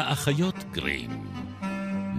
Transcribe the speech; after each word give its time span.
האחיות 0.00 0.64
גרים. 0.72 1.10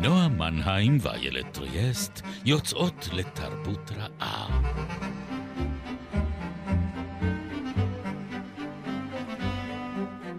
נועה 0.01 0.27
מנהיים 0.27 0.97
ואיילת 1.01 1.45
טריאסט 1.53 2.21
יוצאות 2.45 3.09
לתרבות 3.13 3.91
רעה. 3.97 4.61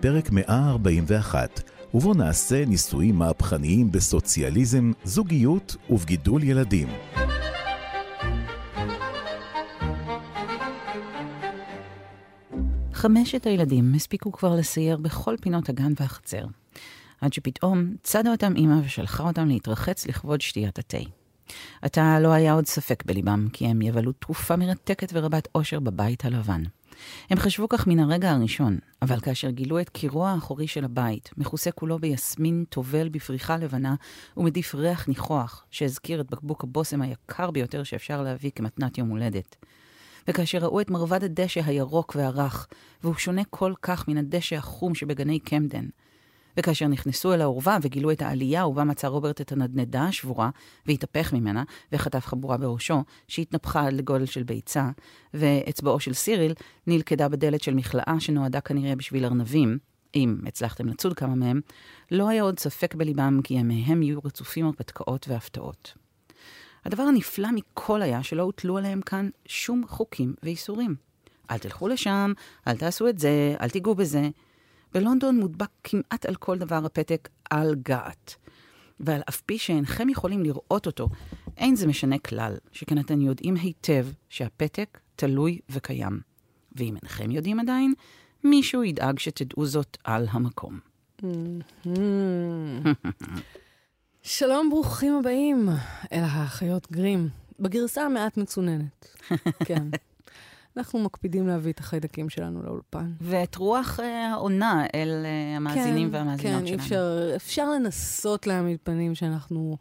פרק 0.00 0.30
141, 0.30 1.60
ובו 1.94 2.14
נעשה 2.14 2.64
ניסויים 2.64 3.14
מהפכניים 3.14 3.92
בסוציאליזם, 3.92 4.92
זוגיות 5.04 5.76
ובגידול 5.90 6.42
ילדים. 6.42 6.88
חמשת 12.92 13.46
הילדים 13.46 13.94
הספיקו 13.94 14.32
כבר 14.32 14.54
לסייר 14.54 14.96
בכל 14.96 15.34
פינות 15.40 15.68
הגן 15.68 15.92
והחצר, 16.00 16.44
עד 17.22 17.32
שפתאום 17.32 17.94
צדה 18.02 18.30
אותם 18.30 18.52
אמא 18.56 18.74
ושלחה 18.84 19.22
אותם 19.22 19.48
להתרחץ 19.48 20.06
לכבוד 20.06 20.40
שתיית 20.40 20.78
התה. 20.78 20.98
עתה 21.82 22.20
לא 22.20 22.32
היה 22.32 22.52
עוד 22.52 22.66
ספק 22.66 23.02
בליבם, 23.06 23.48
כי 23.52 23.66
הם 23.66 23.82
יבלו 23.82 24.12
תרופה 24.12 24.56
מרתקת 24.56 25.10
ורבת 25.12 25.48
אושר 25.54 25.80
בבית 25.80 26.24
הלבן. 26.24 26.62
הם 27.30 27.38
חשבו 27.38 27.68
כך 27.68 27.86
מן 27.86 27.98
הרגע 27.98 28.30
הראשון, 28.30 28.78
אבל 29.02 29.20
כאשר 29.20 29.50
גילו 29.50 29.80
את 29.80 29.88
קירו 29.88 30.26
האחורי 30.26 30.66
של 30.66 30.84
הבית, 30.84 31.30
מכוסה 31.36 31.70
כולו 31.70 31.98
ביסמין 31.98 32.64
טובל 32.68 33.08
בפריחה 33.08 33.56
לבנה 33.56 33.94
ומדיף 34.36 34.74
ריח 34.74 35.08
ניחוח, 35.08 35.64
שהזכיר 35.70 36.20
את 36.20 36.30
בקבוק 36.30 36.64
הבושם 36.64 37.02
היקר 37.02 37.50
ביותר 37.50 37.82
שאפשר 37.82 38.22
להביא 38.22 38.50
כמתנת 38.54 38.98
יום 38.98 39.08
הולדת. 39.08 39.56
וכאשר 40.28 40.58
ראו 40.58 40.80
את 40.80 40.90
מרבד 40.90 41.24
הדשא 41.24 41.60
הירוק 41.64 42.16
והרך, 42.16 42.66
והוא 43.02 43.14
שונה 43.14 43.42
כל 43.50 43.72
כך 43.82 44.08
מן 44.08 44.16
הדשא 44.16 44.56
החום 44.56 44.94
שבגני 44.94 45.38
קמדן, 45.38 45.86
וכאשר 46.56 46.86
נכנסו 46.86 47.34
אל 47.34 47.40
האורווה 47.40 47.78
וגילו 47.82 48.10
את 48.10 48.22
העלייה 48.22 48.66
ובה 48.66 48.84
מצא 48.84 49.08
רוברט 49.08 49.40
את 49.40 49.52
הנדנדה 49.52 50.02
השבורה, 50.02 50.50
והתהפך 50.86 51.32
ממנה, 51.32 51.62
וחטף 51.92 52.26
חבורה 52.26 52.56
בראשו, 52.56 53.04
שהתנפחה 53.28 53.90
לגודל 53.90 54.26
של 54.26 54.42
ביצה, 54.42 54.90
ואצבעו 55.34 56.00
של 56.00 56.12
סיריל 56.12 56.54
נלכדה 56.86 57.28
בדלת 57.28 57.62
של 57.62 57.74
מכלאה 57.74 58.14
שנועדה 58.18 58.60
כנראה 58.60 58.96
בשביל 58.96 59.24
ארנבים, 59.24 59.78
אם 60.14 60.36
הצלחתם 60.46 60.86
לצוד 60.86 61.14
כמה 61.14 61.34
מהם, 61.34 61.60
לא 62.10 62.28
היה 62.28 62.42
עוד 62.42 62.58
ספק 62.58 62.94
בליבם 62.94 63.40
כי 63.44 63.54
ימיהם 63.54 64.02
יהיו 64.02 64.18
רצופים 64.24 64.66
הרפתקאות 64.66 65.28
והפתעות. 65.28 65.94
הדבר 66.84 67.02
הנפלא 67.02 67.48
מכל 67.52 68.02
היה 68.02 68.22
שלא 68.22 68.42
הוטלו 68.42 68.78
עליהם 68.78 69.00
כאן 69.00 69.28
שום 69.46 69.84
חוקים 69.88 70.34
ואיסורים. 70.42 70.94
אל 71.50 71.58
תלכו 71.58 71.88
לשם, 71.88 72.32
אל 72.68 72.76
תעשו 72.76 73.08
את 73.08 73.18
זה, 73.18 73.54
אל 73.60 73.70
תיגעו 73.70 73.94
בזה. 73.94 74.28
בלונדון 74.94 75.40
מודבק 75.40 75.68
כמעט 75.84 76.26
על 76.26 76.34
כל 76.34 76.58
דבר 76.58 76.80
הפתק 76.86 77.28
על 77.50 77.74
געת. 77.74 78.34
ועל 79.00 79.20
אף 79.28 79.40
פי 79.40 79.58
שאינכם 79.58 80.08
יכולים 80.08 80.42
לראות 80.42 80.86
אותו, 80.86 81.08
אין 81.56 81.76
זה 81.76 81.86
משנה 81.86 82.18
כלל, 82.18 82.56
שכן 82.72 82.98
אתם 82.98 83.20
יודעים 83.20 83.56
היטב 83.56 84.06
שהפתק 84.28 84.98
תלוי 85.16 85.58
וקיים. 85.70 86.20
ואם 86.76 86.96
אינכם 87.02 87.30
יודעים 87.30 87.60
עדיין, 87.60 87.94
מישהו 88.44 88.84
ידאג 88.84 89.18
שתדעו 89.18 89.66
זאת 89.66 89.98
על 90.04 90.26
המקום. 90.30 90.78
שלום, 94.22 94.70
ברוכים 94.70 95.14
הבאים 95.14 95.68
אל 96.12 96.22
האחיות 96.22 96.92
גרים, 96.92 97.28
בגרסה 97.60 98.02
המעט 98.02 98.36
מצוננת. 98.36 99.16
כן. 99.66 99.88
אנחנו 100.76 100.98
מקפידים 100.98 101.46
להביא 101.46 101.72
את 101.72 101.80
החיידקים 101.80 102.28
שלנו 102.28 102.62
לאולפן. 102.62 103.12
ואת 103.20 103.56
רוח 103.56 104.00
אה, 104.00 104.30
העונה 104.30 104.86
אל 104.94 105.22
אה, 105.24 105.56
המאזינים 105.56 106.08
כן, 106.08 106.14
והמאזינות 106.14 106.60
כן, 106.60 106.66
שלנו. 106.66 106.82
אפשר, 106.82 107.32
אפשר 107.36 107.70
לנסות 107.70 108.46
להעמיד 108.46 108.78
פנים 108.82 109.14
שאנחנו 109.14 109.76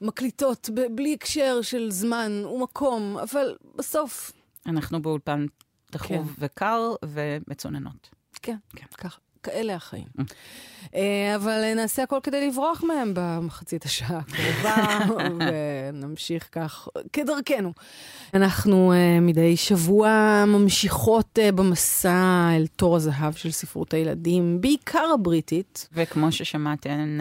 מקליטות 0.00 0.70
ב- 0.74 0.96
בלי 0.96 1.14
הקשר 1.14 1.62
של 1.62 1.90
זמן 1.90 2.32
ומקום, 2.54 3.18
אבל 3.22 3.56
בסוף, 3.76 4.32
אנחנו 4.66 5.02
באולפן 5.02 5.46
תחוב 5.90 6.36
וקר 6.38 6.94
ומצוננות. 7.04 8.10
כן, 8.42 8.56
כן. 8.76 8.86
ככה. 8.98 9.18
כאלה 9.42 9.74
החיים. 9.74 10.06
אה, 10.94 11.36
אבל 11.36 11.60
אה, 11.64 11.74
נעשה 11.74 12.02
הכל 12.02 12.18
כדי 12.22 12.48
לברוח 12.48 12.84
מהם 12.84 13.12
במחצית 13.14 13.84
השעה 13.84 14.18
הקרובה, 14.18 14.98
ונמשיך 15.92 16.48
כך 16.52 16.88
כדרכנו. 17.12 17.72
אנחנו 18.34 18.92
אה, 18.92 19.20
מדי 19.20 19.56
שבוע 19.56 20.44
ממשיכות 20.46 21.38
במסע 21.54 22.48
אל 22.56 22.66
תור 22.66 22.96
הזהב 22.96 23.32
של 23.32 23.50
ספרות 23.50 23.94
הילדים, 23.94 24.60
בעיקר 24.60 25.06
הבריטית. 25.14 25.88
וכמו 25.92 26.32
ששמעתן 26.32 27.18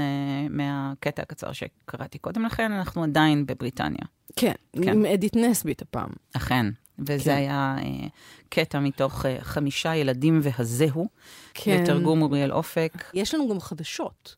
מהקטע 0.49 1.21
הקצר 1.21 1.51
שקראתי 1.51 2.17
קודם 2.17 2.45
לכן, 2.45 2.71
אנחנו 2.71 3.03
עדיין 3.03 3.45
בבריטניה. 3.45 4.05
כן, 4.35 4.53
כן. 4.83 4.89
עם 4.89 5.05
אדית 5.05 5.35
נסביט 5.35 5.81
הפעם. 5.81 6.09
אכן. 6.33 6.65
וזה 7.07 7.23
כן. 7.23 7.31
היה 7.31 7.75
אה, 7.77 8.07
קטע 8.49 8.79
מתוך 8.79 9.25
אה, 9.25 9.37
חמישה 9.41 9.95
ילדים 9.95 10.39
והזהו, 10.43 11.07
כן. 11.53 11.83
בתרגום 11.83 12.21
אוריאל 12.21 12.51
אופק. 12.51 12.91
יש 13.13 13.33
לנו 13.35 13.49
גם 13.49 13.59
חדשות. 13.59 14.35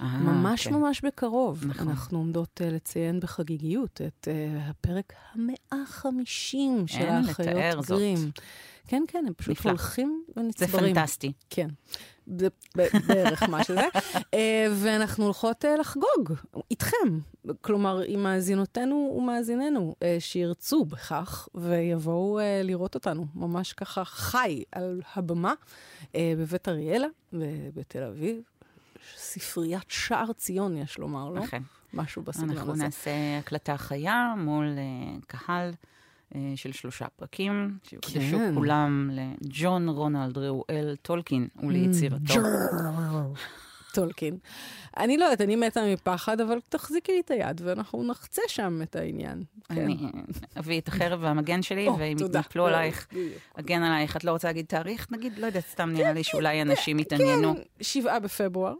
אה, 0.00 0.06
ממש 0.06 0.66
כן. 0.66 0.74
ממש 0.74 1.00
בקרוב. 1.04 1.64
נכון. 1.66 1.88
אנחנו 1.88 2.18
עומדות 2.18 2.60
uh, 2.64 2.74
לציין 2.74 3.20
בחגיגיות 3.20 4.00
את 4.06 4.28
uh, 4.30 4.70
הפרק 4.70 5.12
המאה 5.32 5.86
חמישים 5.86 6.86
של 6.86 7.08
האחיות 7.08 7.84
זאת. 7.84 7.98
גרים. 7.98 8.30
כן, 8.86 9.02
כן, 9.08 9.24
הם 9.26 9.32
פשוט 9.36 9.50
נפלא. 9.50 9.70
הולכים 9.70 10.24
זה 10.34 10.40
ונצברים. 10.40 10.94
פנטסטי. 10.94 11.32
כן. 11.50 11.68
זה 12.26 12.48
בערך 13.06 13.42
מה 13.42 13.64
שזה. 13.64 13.88
אה, 14.34 14.66
ואנחנו 14.74 15.24
הולכות 15.24 15.64
אה, 15.64 15.76
לחגוג 15.76 16.32
איתכם, 16.70 17.18
כלומר, 17.60 18.02
עם 18.06 18.22
מאזינותינו 18.22 19.14
ומאזיננו, 19.18 19.94
אה, 20.02 20.16
שירצו 20.18 20.84
בכך 20.84 21.48
ויבואו 21.54 22.38
לראות 22.64 22.94
אותנו 22.94 23.26
ממש 23.34 23.72
ככה 23.72 24.04
חי 24.04 24.62
על 24.72 25.02
הבמה 25.14 25.54
בבית 26.16 26.68
אריאלה 26.68 27.06
ובתל 27.32 28.02
אביב. 28.02 28.40
ספריית 29.16 29.90
שער 29.90 30.32
ציון, 30.32 30.76
יש 30.76 30.98
לומר, 30.98 31.30
לא? 31.30 31.44
אכן. 31.44 31.62
משהו 31.94 32.22
בסגנון 32.22 32.50
אנחנו 32.50 32.72
הזה. 32.72 32.84
נעשה 32.84 33.10
הקלטה 33.38 33.76
חיה 33.76 34.34
מול 34.38 34.66
קהל 35.26 35.70
של 36.56 36.72
שלושה 36.72 37.06
פרקים, 37.16 37.78
שיוקדשו 37.88 38.36
כן. 38.38 38.54
כולם 38.54 39.10
לג'ון 39.12 39.88
רונלד 39.88 40.38
ראואל 40.38 40.96
טולקין 41.02 41.48
Mm, 41.56 41.64
וליצירתו. 41.66 42.34
טולקין. 43.94 44.38
אני 44.96 45.16
לא 45.16 45.24
יודעת, 45.24 45.40
אני 45.40 45.56
מתה 45.56 45.80
מפחד, 45.92 46.40
אבל 46.40 46.58
תחזיקי 46.68 47.12
לי 47.12 47.20
את 47.20 47.30
היד 47.30 47.60
ואנחנו 47.64 48.02
נחצה 48.04 48.42
שם 48.48 48.80
את 48.82 48.96
העניין. 48.96 49.42
כן. 49.68 49.74
אני 49.78 49.96
אביא 50.58 50.80
את 50.80 50.88
החרב 50.88 51.18
והמגן 51.22 51.62
שלי, 51.62 51.88
ואם. 51.88 52.16
יתנפלו 52.26 52.66
עלייך. 52.66 53.06
אגן 53.54 53.82
עלייך. 53.82 54.16
את 54.16 54.24
לא 54.24 54.30
רוצה 54.30 54.48
להגיד 54.48 54.66
תאריך? 54.66 55.06
נגיד, 55.10 55.38
לא 55.38 55.46
יודעת, 55.46 55.64
סתם 55.70 55.90
נראה 55.90 56.12
לי 56.12 56.24
שאולי 56.24 56.62
אנשים 56.62 56.98
יתעניינו. 56.98 57.54
כן, 57.56 57.60
שבעה 57.80 58.20
בפברואר. 58.20 58.74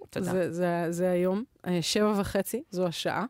זה 0.90 1.10
היום. 1.10 1.44
אה, 1.66 1.78
שבע 1.82 2.12
וחצי, 2.20 2.62
זו 2.70 2.86
השעה. 2.86 3.24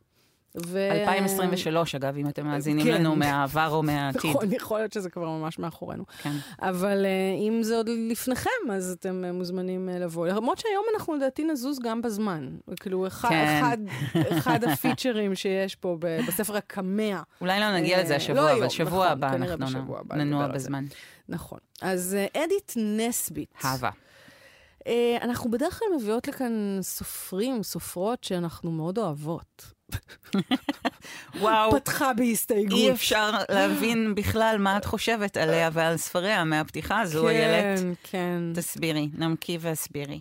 ו... 0.57 0.89
2023, 0.93 1.95
אגב, 1.95 2.17
אם 2.17 2.29
אתם 2.29 2.47
מאזינים 2.47 2.87
כן. 2.87 2.95
לנו 2.95 3.17
מהעבר 3.17 3.69
או 3.71 3.83
מהעתיד. 3.83 4.31
נכון, 4.31 4.53
יכול 4.53 4.79
להיות 4.79 4.93
שזה 4.93 5.11
כבר 5.11 5.29
ממש 5.29 5.59
מאחורינו. 5.59 6.05
כן. 6.23 6.33
אבל 6.61 7.05
uh, 7.05 7.41
אם 7.49 7.63
זה 7.63 7.77
עוד 7.77 7.89
לפניכם, 8.11 8.51
אז 8.73 8.97
אתם 9.01 9.25
uh, 9.29 9.33
מוזמנים 9.33 9.89
uh, 9.89 9.99
לבוא. 9.99 10.29
למרות 10.29 10.59
שהיום 10.59 10.85
אנחנו 10.95 11.15
לדעתי 11.15 11.45
נזוז 11.45 11.79
גם 11.79 12.03
בזמן. 12.03 12.49
כאילו, 12.81 13.07
אחד, 13.07 13.29
כן. 13.29 13.61
אחד, 13.61 13.79
אחד 14.39 14.65
הפיצ'רים 14.65 15.35
שיש 15.35 15.75
פה 15.75 15.97
בספר 16.01 16.57
הקמע. 16.57 17.21
אולי 17.41 17.61
לא 17.61 17.75
נגיע 17.75 18.03
לזה 18.03 18.17
השבוע, 18.17 18.43
לא 18.43 18.59
אבל 18.59 18.69
שבוע 18.69 18.87
נכון, 18.87 19.07
הבא 19.07 19.35
אנחנו 19.35 19.67
בשבוע 19.67 20.01
הבא 20.01 20.17
ננוע. 20.17 20.47
בזמן. 20.49 20.85
נכון. 21.29 21.59
אז 21.83 22.17
אדית 22.37 22.75
נסביט. 22.77 23.55
Uh, 24.85 24.89
אנחנו 25.23 25.51
בדרך 25.51 25.79
כלל 25.79 25.89
מביאות 25.97 26.29
לכאן 26.29 26.79
סופרים, 26.83 27.63
סופרות 27.63 28.25
שאנחנו 28.25 28.73
מאוד 28.73 28.99
אוהבות. 28.99 29.73
וואו, 31.41 31.73
פתחה 31.73 32.13
בהסתייגות. 32.13 32.79
אי 32.79 32.93
אפשר 32.93 33.31
להבין 33.49 34.15
בכלל 34.15 34.57
מה 34.59 34.77
את 34.77 34.85
חושבת 34.85 35.37
עליה 35.37 35.71
ועל 35.73 35.97
ספריה 35.97 36.45
מהפתיחה 36.45 37.01
הזו, 37.01 37.29
איילת. 37.29 37.79
כן, 37.79 37.93
כן. 38.03 38.43
תסבירי, 38.55 39.09
נמקי 39.15 39.59
והסבירי. 39.61 40.21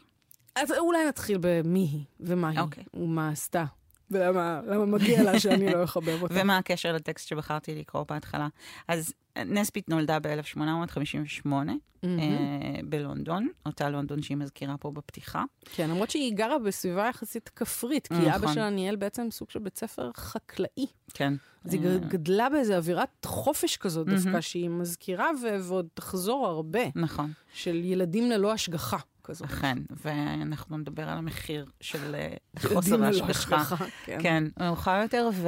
אז 0.55 0.71
אולי 0.71 1.05
נתחיל 1.07 1.37
במי 1.41 1.79
היא 1.91 2.03
ומה 2.19 2.49
היא, 2.49 2.59
אוקיי. 2.59 2.83
ומה 2.93 3.29
עשתה. 3.29 3.63
ולמה 4.11 4.61
למה 4.67 4.85
מגיע 4.85 5.23
לה 5.23 5.39
שאני 5.39 5.73
לא 5.73 5.83
אחבב 5.83 6.21
אותה. 6.21 6.35
ומה 6.37 6.57
הקשר 6.57 6.93
לטקסט 6.93 7.27
שבחרתי 7.27 7.75
לקרוא 7.75 8.03
בהתחלה. 8.09 8.47
אז 8.87 9.13
נסבית 9.45 9.89
נולדה 9.89 10.19
ב-1858 10.19 11.47
מהמם. 11.47 11.77
בלונדון, 12.89 13.47
אותה 13.65 13.89
לונדון 13.89 14.21
שהיא 14.21 14.37
מזכירה 14.37 14.77
פה 14.77 14.91
בפתיחה. 14.91 15.43
כן, 15.65 15.89
למרות 15.89 16.09
שהיא 16.09 16.35
גרה 16.35 16.59
בסביבה 16.59 17.07
יחסית 17.07 17.49
כפרית, 17.49 18.07
כי 18.07 18.29
אבא 18.29 18.37
נכון. 18.37 18.53
שלה 18.53 18.69
ניהל 18.69 18.95
בעצם 18.95 19.27
סוג 19.31 19.49
של 19.49 19.59
בית 19.59 19.77
ספר 19.77 20.11
חקלאי. 20.15 20.85
כן. 21.13 21.33
אז 21.65 21.73
היא 21.73 21.87
אה, 21.87 21.97
גדלה 21.97 22.49
באיזו 22.49 22.73
אווירת 22.73 23.25
חופש 23.25 23.77
כזאת 23.77 24.07
מהמם. 24.07 24.19
דווקא, 24.19 24.41
שהיא 24.41 24.69
מזכירה 24.69 25.29
ו- 25.41 25.63
ועוד 25.67 25.87
תחזור 25.93 26.47
הרבה, 26.47 26.79
נכון. 26.95 27.31
של 27.53 27.75
ילדים 27.83 28.31
ללא 28.31 28.51
השגחה 28.51 28.97
כזאת. 29.31 29.47
אכן, 29.47 29.77
ואנחנו 30.03 30.77
נדבר 30.77 31.09
על 31.09 31.17
המחיר 31.17 31.65
של 31.81 32.15
אה, 32.15 32.33
חוסר 32.73 33.03
ההשגחה. 33.03 33.55
השגחה, 33.55 33.85
כן. 34.05 34.17
כן, 34.21 34.43
מאוחר 34.59 34.99
יותר, 35.01 35.29
ו... 35.33 35.47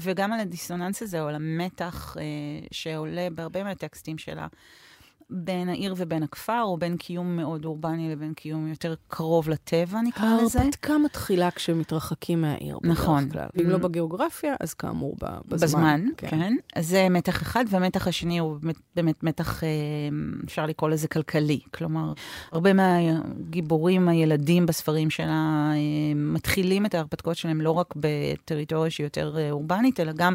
וגם 0.00 0.32
על 0.32 0.40
הדיסוננס 0.40 1.02
הזה, 1.02 1.20
או 1.20 1.28
על 1.28 1.34
המתח 1.34 2.16
אה, 2.18 2.22
שעולה 2.70 3.28
בהרבה 3.34 3.64
מהטקסטים 3.64 4.18
שלה, 4.18 4.46
בין 5.32 5.68
העיר 5.68 5.94
ובין 5.96 6.22
הכפר, 6.22 6.62
או 6.62 6.76
בין 6.76 6.96
קיום 6.96 7.36
מאוד 7.36 7.64
אורבני 7.64 8.12
לבין 8.12 8.34
קיום 8.34 8.68
יותר 8.68 8.94
קרוב 9.08 9.48
לטבע, 9.48 10.00
נקרא 10.00 10.42
לזה. 10.42 10.60
ההרפתקה 10.60 10.98
מתחילה 10.98 11.50
כשמתרחקים 11.50 12.40
מהעיר, 12.40 12.78
נכון. 12.82 13.28
בדרך 13.28 13.32
כלל. 13.32 13.62
ואם 13.62 13.70
לא 13.70 13.78
בגיאוגרפיה, 13.78 14.54
אז 14.60 14.74
כאמור 14.74 15.16
בזמן. 15.20 15.56
בזמן, 15.66 16.04
כן. 16.16 16.28
כן. 16.30 16.56
אז 16.76 16.88
זה 16.88 17.08
מתח 17.08 17.42
אחד, 17.42 17.64
והמתח 17.68 18.08
השני 18.08 18.38
הוא 18.38 18.56
באמת, 18.96 19.22
מתח, 19.22 19.64
אה, 19.64 19.68
אפשר 20.44 20.66
לקרוא 20.66 20.90
לזה 20.90 21.08
כלכלי. 21.08 21.60
כלומר, 21.74 22.12
הרבה 22.52 22.72
מהגיבורים, 22.72 24.08
הילדים 24.08 24.66
בספרים 24.66 25.10
שלה, 25.10 25.70
אה, 25.72 26.14
מתחילים 26.14 26.86
את 26.86 26.94
ההרפתקאות 26.94 27.36
שלהם 27.36 27.60
לא 27.60 27.70
רק 27.70 27.94
בטריטוריה 27.96 28.90
שהיא 28.90 29.06
יותר 29.06 29.38
אה, 29.38 29.50
אורבנית, 29.50 30.00
אלא 30.00 30.12
גם 30.12 30.34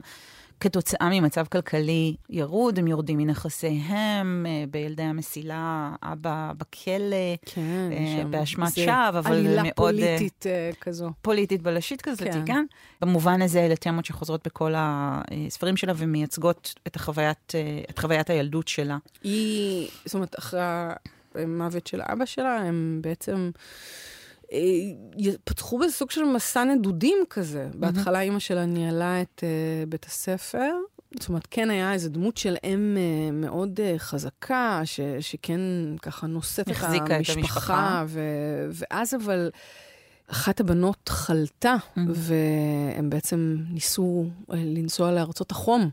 כתוצאה 0.59 1.09
ממצב 1.11 1.45
כלכלי 1.51 2.15
ירוד, 2.29 2.79
הם 2.79 2.87
יורדים 2.87 3.17
מנכסיהם, 3.17 4.45
אה, 4.49 4.63
בילדי 4.71 5.03
המסילה, 5.03 5.95
אבא 6.03 6.51
בכלא, 6.57 7.35
כן, 7.45 7.89
אה, 7.91 8.23
באשמת 8.29 8.75
שווא, 8.75 9.09
אבל 9.09 9.31
עלילה 9.31 9.63
מאוד... 9.63 9.65
אה, 9.65 9.71
פוליטית 9.75 10.45
כזו. 10.81 11.11
פוליטית 11.21 11.61
בלשית 11.61 12.01
כזאת, 12.01 12.27
כן. 12.27 12.45
כן. 12.45 12.65
במובן 13.01 13.41
הזה 13.41 13.65
אלה 13.65 13.75
תמות 13.75 14.05
שחוזרות 14.05 14.47
בכל 14.47 14.73
הספרים 14.77 15.77
שלה 15.77 15.93
ומייצגות 15.95 16.73
את, 16.87 16.95
החוויית, 16.95 17.53
אה, 17.55 17.81
את 17.89 17.99
חוויית 17.99 18.29
הילדות 18.29 18.67
שלה. 18.67 18.97
היא, 19.23 19.89
זאת 20.05 20.15
אומרת, 20.15 20.39
אחרי 20.39 20.61
המוות 21.35 21.87
של 21.87 22.01
אבא 22.01 22.25
שלה, 22.25 22.55
הם 22.55 22.99
בעצם 23.03 23.51
פתחו 25.43 25.79
בסוג 25.79 26.11
של 26.11 26.23
מסע 26.23 26.63
נדודים 26.63 27.17
כזה. 27.29 27.69
בהתחלה 27.73 28.21
אימא 28.21 28.39
שלה 28.39 28.65
ניהלה 28.65 29.21
את 29.21 29.43
אה, 29.43 29.85
בית 29.89 30.05
הספר. 30.05 30.73
זאת 31.19 31.29
אומרת, 31.29 31.47
כן 31.51 31.69
היה 31.69 31.93
איזו 31.93 32.09
דמות 32.09 32.37
של 32.37 32.55
אם 32.63 32.97
אה, 32.97 33.31
מאוד 33.31 33.79
אה, 33.79 33.93
חזקה, 33.97 34.81
ש, 34.85 34.99
שכן 35.19 35.61
ככה 36.01 36.27
נושאת 36.27 36.69
את 36.69 36.75
את 36.77 36.83
המשפחה. 36.83 37.33
המשפחה. 37.33 38.03
ו, 38.07 38.19
ואז 38.71 39.15
אבל 39.15 39.49
אחת 40.27 40.59
הבנות 40.59 41.09
חלתה, 41.09 41.75
והם 41.97 43.09
בעצם 43.09 43.57
ניסו 43.69 44.25
אה, 44.51 44.55
לנסוע 44.55 45.11
לארצות 45.11 45.51
החום. 45.51 45.89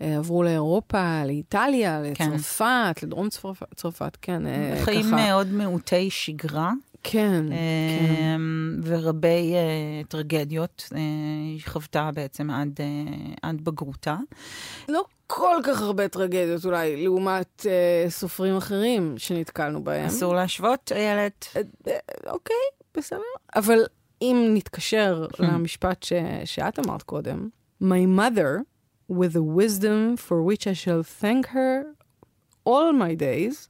אה, 0.00 0.16
עברו 0.16 0.42
לאירופה, 0.42 1.24
לאיטליה, 1.26 2.02
כן. 2.14 2.30
לצרפת, 2.30 3.02
לדרום 3.02 3.28
צרפת, 3.28 3.74
צרפת, 3.74 4.16
כן. 4.22 4.46
אה, 4.46 4.80
חיים 4.84 5.06
ככה. 5.06 5.16
מאוד 5.16 5.46
מעוטי 5.46 6.10
שגרה, 6.10 6.72
כן, 7.02 7.44
כן. 7.48 8.34
אמ, 8.34 8.80
ורבי 8.84 9.54
אה, 9.54 10.04
טרגדיות. 10.08 10.88
אה, 10.94 10.98
היא 11.44 11.62
חוותה 11.66 12.10
בעצם 12.14 12.50
עד, 12.50 12.80
אה, 12.80 13.32
עד 13.42 13.60
בגרותה. 13.64 14.16
לא 14.88 15.04
כל 15.26 15.56
כך 15.64 15.82
הרבה 15.82 16.08
טרגדיות 16.08 16.64
אולי, 16.64 17.04
לעומת 17.04 17.66
אה, 17.68 18.10
סופרים 18.10 18.56
אחרים 18.56 19.14
שנתקלנו 19.18 19.84
בהם. 19.84 20.06
אסור 20.06 20.34
להשוות, 20.34 20.92
איילת. 20.94 21.46
אה, 21.56 21.62
אה, 21.88 21.98
אוקיי, 22.30 22.56
בסדר. 22.96 23.20
אבל 23.56 23.78
אם 24.22 24.50
נתקשר 24.54 25.26
למשפט 25.38 26.02
ש, 26.02 26.12
שאת 26.44 26.78
אמרת 26.78 27.02
קודם, 27.02 27.48
My 27.82 28.06
mother, 28.18 28.62
with 29.10 29.32
the 29.32 29.42
wisdom 29.42 30.16
for 30.16 30.42
which 30.42 30.66
I 30.66 30.72
shall 30.72 31.02
thank 31.22 31.46
her 31.46 31.84
all 32.64 32.92
my 32.92 33.14
days, 33.14 33.68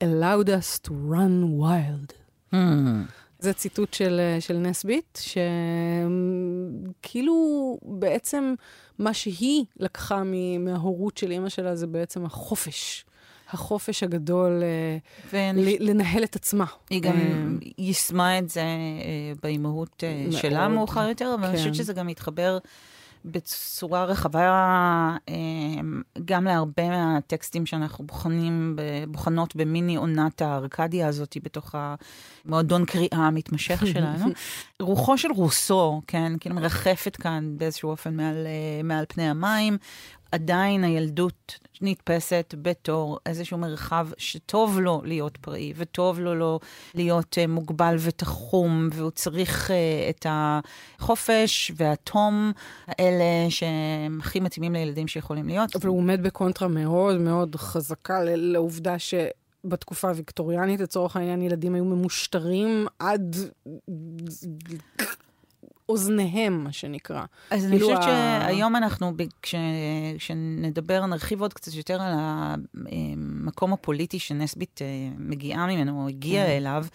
allowed 0.00 0.48
us 0.50 0.78
to 0.80 0.92
run 0.92 1.56
wild. 1.58 2.21
Hmm. 2.52 2.56
זה 3.38 3.52
ציטוט 3.52 3.94
של, 3.94 4.20
אה, 4.20 4.40
של 4.40 4.56
נסבית, 4.56 5.18
שכאילו 7.00 7.34
בעצם 7.82 8.54
מה 8.98 9.14
שהיא 9.14 9.64
לקחה 9.76 10.22
מההורות 10.60 11.18
של 11.18 11.30
אימא 11.30 11.48
שלה 11.48 11.76
זה 11.76 11.86
בעצם 11.86 12.24
החופש. 12.24 13.04
החופש 13.50 14.02
הגדול 14.02 14.62
אה, 14.62 14.96
ואני 15.32 15.78
ל- 15.78 15.90
לנהל 15.90 16.24
את 16.24 16.36
עצמה. 16.36 16.64
היא 16.90 17.02
גם 17.02 17.16
אה, 17.16 17.44
יישמה 17.78 18.38
את 18.38 18.48
זה 18.48 18.62
באימהות 19.42 20.04
שלה 20.30 20.68
מאוחר 20.68 21.08
יותר, 21.08 21.34
אבל 21.34 21.44
אני 21.44 21.52
כן. 21.52 21.58
חושבת 21.58 21.74
שזה 21.74 21.92
גם 21.92 22.06
מתחבר 22.06 22.58
בצורה 23.24 24.04
רחבה 24.04 24.40
אה, 25.28 25.34
גם 26.24 26.44
להרבה 26.44 26.88
מהטקסטים 26.88 27.66
שאנחנו 27.66 28.06
בוחנים, 28.06 28.76
בוחנות 29.08 29.56
במיני 29.56 29.96
עונת 29.96 30.42
הארקדיה 30.42 31.08
הזאת 31.08 31.36
בתוך 31.42 31.74
המועדון 32.44 32.84
קריאה 32.84 33.26
המתמשך 33.26 33.82
שלנו. 33.92 34.26
רוחו 34.80 35.18
של 35.18 35.32
רוסו, 35.32 36.02
כן, 36.06 36.32
כאילו 36.40 36.54
מרחפת 36.54 37.16
כאן 37.16 37.54
באיזשהו 37.56 37.90
אופן 37.90 38.16
מעל, 38.16 38.46
אה, 38.46 38.82
מעל 38.84 39.04
פני 39.08 39.28
המים. 39.28 39.78
עדיין 40.32 40.84
הילדות 40.84 41.58
נתפסת 41.80 42.54
בתור 42.62 43.18
איזשהו 43.26 43.58
מרחב 43.58 44.08
שטוב 44.18 44.80
לו 44.80 45.02
להיות 45.04 45.36
פראי, 45.36 45.72
וטוב 45.76 46.20
לו 46.20 46.34
לא 46.34 46.60
להיות 46.94 47.38
uh, 47.38 47.46
מוגבל 47.46 47.96
ותחום, 48.00 48.88
והוא 48.92 49.10
צריך 49.10 49.70
uh, 49.70 49.72
את 50.10 50.26
החופש 50.28 51.72
והתום 51.76 52.52
האלה 52.88 53.50
שהם 53.50 54.18
הכי 54.20 54.40
מתאימים 54.40 54.72
לילדים 54.72 55.08
שיכולים 55.08 55.48
להיות. 55.48 55.76
אבל 55.76 55.88
הוא 55.88 55.98
עומד 55.98 56.22
בקונטרה 56.22 56.68
מאוד 56.68 57.20
מאוד 57.20 57.56
חזקה 57.56 58.20
לעובדה 58.24 58.96
שבתקופה 58.98 60.08
הוויקטוריאנית, 60.08 60.80
לצורך 60.80 61.16
העניין, 61.16 61.42
ילדים 61.42 61.74
היו 61.74 61.84
ממושטרים 61.84 62.86
עד 62.98 63.36
אוזניהם, 65.92 66.64
מה 66.64 66.72
שנקרא. 66.72 67.24
אז 67.50 67.64
אני 67.64 67.72
כאילו 67.76 67.86
חושבת 67.86 68.02
ה- 68.02 68.40
שהיום 68.46 68.76
אנחנו, 68.76 69.12
כש- 69.42 69.54
כשנדבר, 70.18 71.06
נרחיב 71.06 71.40
עוד 71.40 71.52
קצת 71.54 71.74
יותר 71.74 72.02
על 72.02 72.12
המקום 72.16 73.72
הפוליטי 73.72 74.18
שנסבית 74.18 74.80
אה, 74.82 74.86
מגיעה 75.18 75.66
ממנו, 75.66 76.02
או 76.02 76.08
הגיעה 76.08 76.56
אליו, 76.56 76.86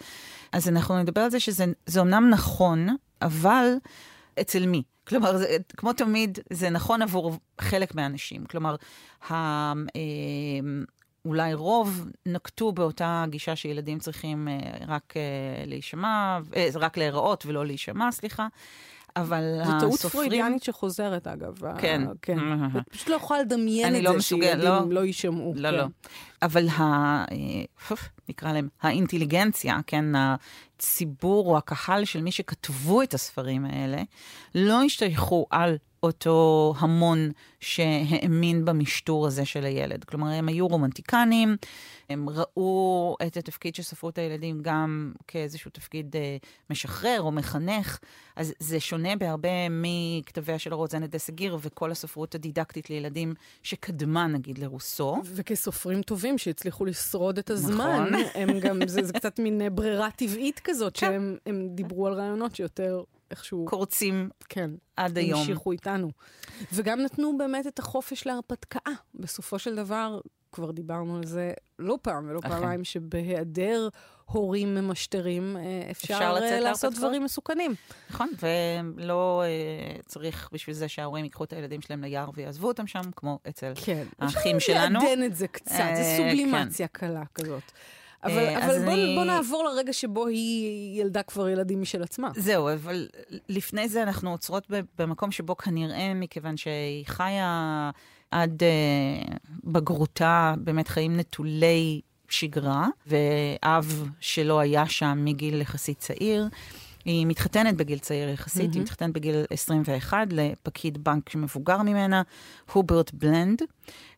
אז 0.52 0.68
אנחנו 0.68 0.98
נדבר 1.02 1.20
על 1.20 1.30
זה 1.30 1.40
שזה 1.40 1.64
זה 1.86 2.00
אומנם 2.00 2.30
נכון, 2.30 2.88
אבל 3.22 3.66
אצל 4.40 4.66
מי? 4.66 4.82
כלומר, 5.08 5.36
זה, 5.38 5.46
כמו 5.76 5.92
תמיד, 5.92 6.38
זה 6.52 6.70
נכון 6.70 7.02
עבור 7.02 7.32
חלק 7.60 7.94
מהאנשים. 7.94 8.44
כלומר, 8.44 8.76
אה, 9.30 9.72
אולי 11.28 11.54
רוב 11.54 12.06
נקטו 12.26 12.72
באותה 12.72 13.24
גישה 13.28 13.56
שילדים 13.56 13.98
צריכים 13.98 14.48
אה, 14.48 14.58
רק 14.88 15.14
אה, 15.16 15.22
להישמע, 15.66 16.38
אה, 16.56 16.68
רק 16.74 16.96
להיראות 16.96 17.46
ולא 17.46 17.66
להישמע, 17.66 18.12
סליחה. 18.12 18.46
אבל 19.16 19.60
זו 19.64 19.70
טעות 19.80 19.94
הסופרים... 19.94 20.10
פרוידיאנית 20.10 20.62
שחוזרת, 20.62 21.26
אגב. 21.26 21.60
כן. 21.78 22.02
כן. 22.22 22.38
פשוט 22.90 23.08
לא 23.08 23.14
יכולה 23.14 23.40
לדמיין 23.40 23.96
את 23.96 24.02
לא 24.02 24.10
זה 24.10 24.16
מסוגל, 24.16 24.46
שילדים 24.46 24.68
לא. 24.68 24.90
לא 24.90 25.04
יישמעו. 25.04 25.52
לא, 25.56 25.70
כן. 25.70 25.74
לא. 25.74 25.84
אבל 26.42 26.68
ה... 26.68 27.24
נקרא 28.28 28.52
להם 28.52 28.68
האינטליגנציה, 28.82 29.78
כן, 29.86 30.04
הציבור 30.16 31.50
או 31.50 31.56
הקהל 31.56 32.04
של 32.04 32.22
מי 32.22 32.32
שכתבו 32.32 33.02
את 33.02 33.14
הספרים 33.14 33.64
האלה, 33.64 34.02
לא 34.54 34.82
השתייכו 34.82 35.46
על 35.50 35.76
אותו 36.02 36.74
המון 36.78 37.30
שהאמין 37.60 38.64
במשטור 38.64 39.26
הזה 39.26 39.44
של 39.44 39.64
הילד. 39.64 40.04
כלומר, 40.04 40.28
הם 40.28 40.48
היו 40.48 40.66
רומנטיקנים, 40.66 41.56
הם 42.10 42.28
ראו 42.28 43.16
את 43.26 43.36
התפקיד 43.36 43.74
של 43.74 43.82
ספרות 43.82 44.18
הילדים 44.18 44.62
גם 44.62 45.12
כאיזשהו 45.26 45.70
תפקיד 45.70 46.16
אה, 46.16 46.36
משחרר 46.70 47.20
או 47.20 47.32
מחנך, 47.32 47.98
אז 48.36 48.54
זה 48.58 48.80
שונה 48.80 49.16
בהרבה 49.16 49.48
מכתביה 49.70 50.58
של 50.58 50.74
רוזנת 50.74 51.10
דסגיר 51.10 51.58
וכל 51.60 51.90
הספרות 51.90 52.34
הדידקטית 52.34 52.90
לילדים 52.90 53.34
שקדמה, 53.62 54.26
נגיד, 54.26 54.58
לרוסו. 54.58 55.16
וכסופרים 55.24 56.02
טובים 56.02 56.38
שהצליחו 56.38 56.84
לשרוד 56.84 57.38
את 57.38 57.50
הזמן, 57.50 58.08
נכון. 58.10 58.24
הם 58.34 58.60
גם, 58.60 58.80
זה, 58.86 59.02
זה 59.02 59.12
קצת 59.12 59.38
מין 59.38 59.60
ברירה 59.74 60.10
טבעית 60.10 60.60
כזאת, 60.64 60.96
כן. 60.96 61.06
שהם 61.06 61.36
הם 61.46 61.68
דיברו 61.70 62.06
על 62.06 62.12
רעיונות 62.12 62.56
שיותר 62.56 63.02
איכשהו, 63.30 63.66
קורצים 63.68 64.30
כן, 64.48 64.70
עד 64.96 65.18
היום. 65.18 65.40
המשיכו 65.40 65.72
איתנו. 65.72 66.10
וגם 66.72 67.00
נתנו 67.00 67.38
באמת 67.38 67.66
את 67.66 67.78
החופש 67.78 68.26
להרפתקה. 68.26 68.90
בסופו 69.14 69.58
של 69.58 69.76
דבר, 69.76 70.20
כבר 70.52 70.70
דיברנו 70.70 71.16
על 71.16 71.26
זה 71.26 71.52
לא 71.78 71.98
פעם 72.02 72.28
ולא 72.28 72.38
אכן. 72.38 72.48
פעמיים, 72.48 72.84
שבהיעדר 72.84 73.88
הורים 74.24 74.74
ממשטרים, 74.74 75.56
אה, 75.56 75.90
אפשר, 75.90 76.14
אפשר 76.14 76.32
לצאת 76.32 76.52
אה, 76.52 76.60
לעשות 76.60 76.82
להרפתקאות. 76.82 76.94
דברים 76.94 77.24
מסוכנים. 77.24 77.74
נכון, 78.10 78.28
ולא 78.42 79.42
אה, 79.44 80.00
צריך 80.06 80.48
בשביל 80.52 80.74
זה 80.74 80.88
שההורים 80.88 81.24
ייקחו 81.24 81.44
את 81.44 81.52
הילדים 81.52 81.80
שלהם 81.80 82.02
ליער 82.02 82.30
ויעזבו 82.34 82.68
אותם 82.68 82.86
שם, 82.86 83.02
כמו 83.16 83.38
אצל... 83.48 83.72
כן. 83.84 84.06
האחים 84.18 84.56
אפשר 84.56 84.72
שלנו. 84.72 85.00
לעדן 85.00 85.22
את 85.22 85.36
זה 85.36 85.48
קצת, 85.48 85.70
אה, 85.70 85.96
זה 85.96 86.16
סובלימציה 86.16 86.88
קלה 86.88 87.24
כזאת. 87.34 87.72
אבל, 88.24 88.38
אה, 88.38 88.66
אבל 88.66 88.84
בוא, 88.84 88.92
אני- 88.92 89.14
בוא 89.14 89.24
נעבור 89.24 89.64
לרגע 89.64 89.92
שבו 89.92 90.26
היא 90.26 91.00
ילדה 91.00 91.22
כבר 91.22 91.48
ילדים 91.48 91.80
משל 91.82 92.02
עצמה. 92.02 92.30
זהו, 92.36 92.72
אבל 92.72 93.08
לפני 93.48 93.88
זה 93.88 94.02
אנחנו 94.02 94.30
עוצרות 94.30 94.66
במקום 94.98 95.30
שבו 95.30 95.56
כנראה, 95.56 96.14
מכיוון 96.14 96.56
שהיא 96.56 97.06
חיה 97.06 97.90
עד 98.30 98.62
אה, 98.62 99.34
בגרותה, 99.64 100.54
באמת 100.58 100.88
חיים 100.88 101.16
נטולי 101.16 102.00
שגרה, 102.28 102.88
ואב 103.06 104.08
שלא 104.20 104.58
היה 104.60 104.86
שם 104.86 105.18
מגיל 105.24 105.60
יחסית 105.60 105.98
צעיר. 105.98 106.48
היא 107.04 107.26
מתחתנת 107.26 107.76
בגיל 107.76 107.98
צעיר 107.98 108.28
יחסית, 108.28 108.70
mm-hmm. 108.70 108.74
היא 108.74 108.82
מתחתנת 108.82 109.12
בגיל 109.12 109.34
21 109.50 110.26
לפקיד 110.30 111.04
בנק 111.04 111.34
מבוגר 111.34 111.82
ממנה, 111.82 112.22
הוברט 112.72 113.10
בלנד, 113.14 113.62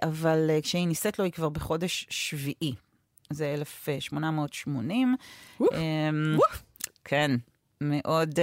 אבל 0.02 0.50
uh, 0.58 0.62
כשהיא 0.62 0.86
נישאת 0.88 1.18
לו 1.18 1.24
היא 1.24 1.32
כבר 1.32 1.48
בחודש 1.48 2.06
שביעי. 2.10 2.74
זה 3.30 3.54
1880. 3.54 5.16
Um, 5.60 5.66
כן, 7.04 7.30
מאוד 7.80 8.38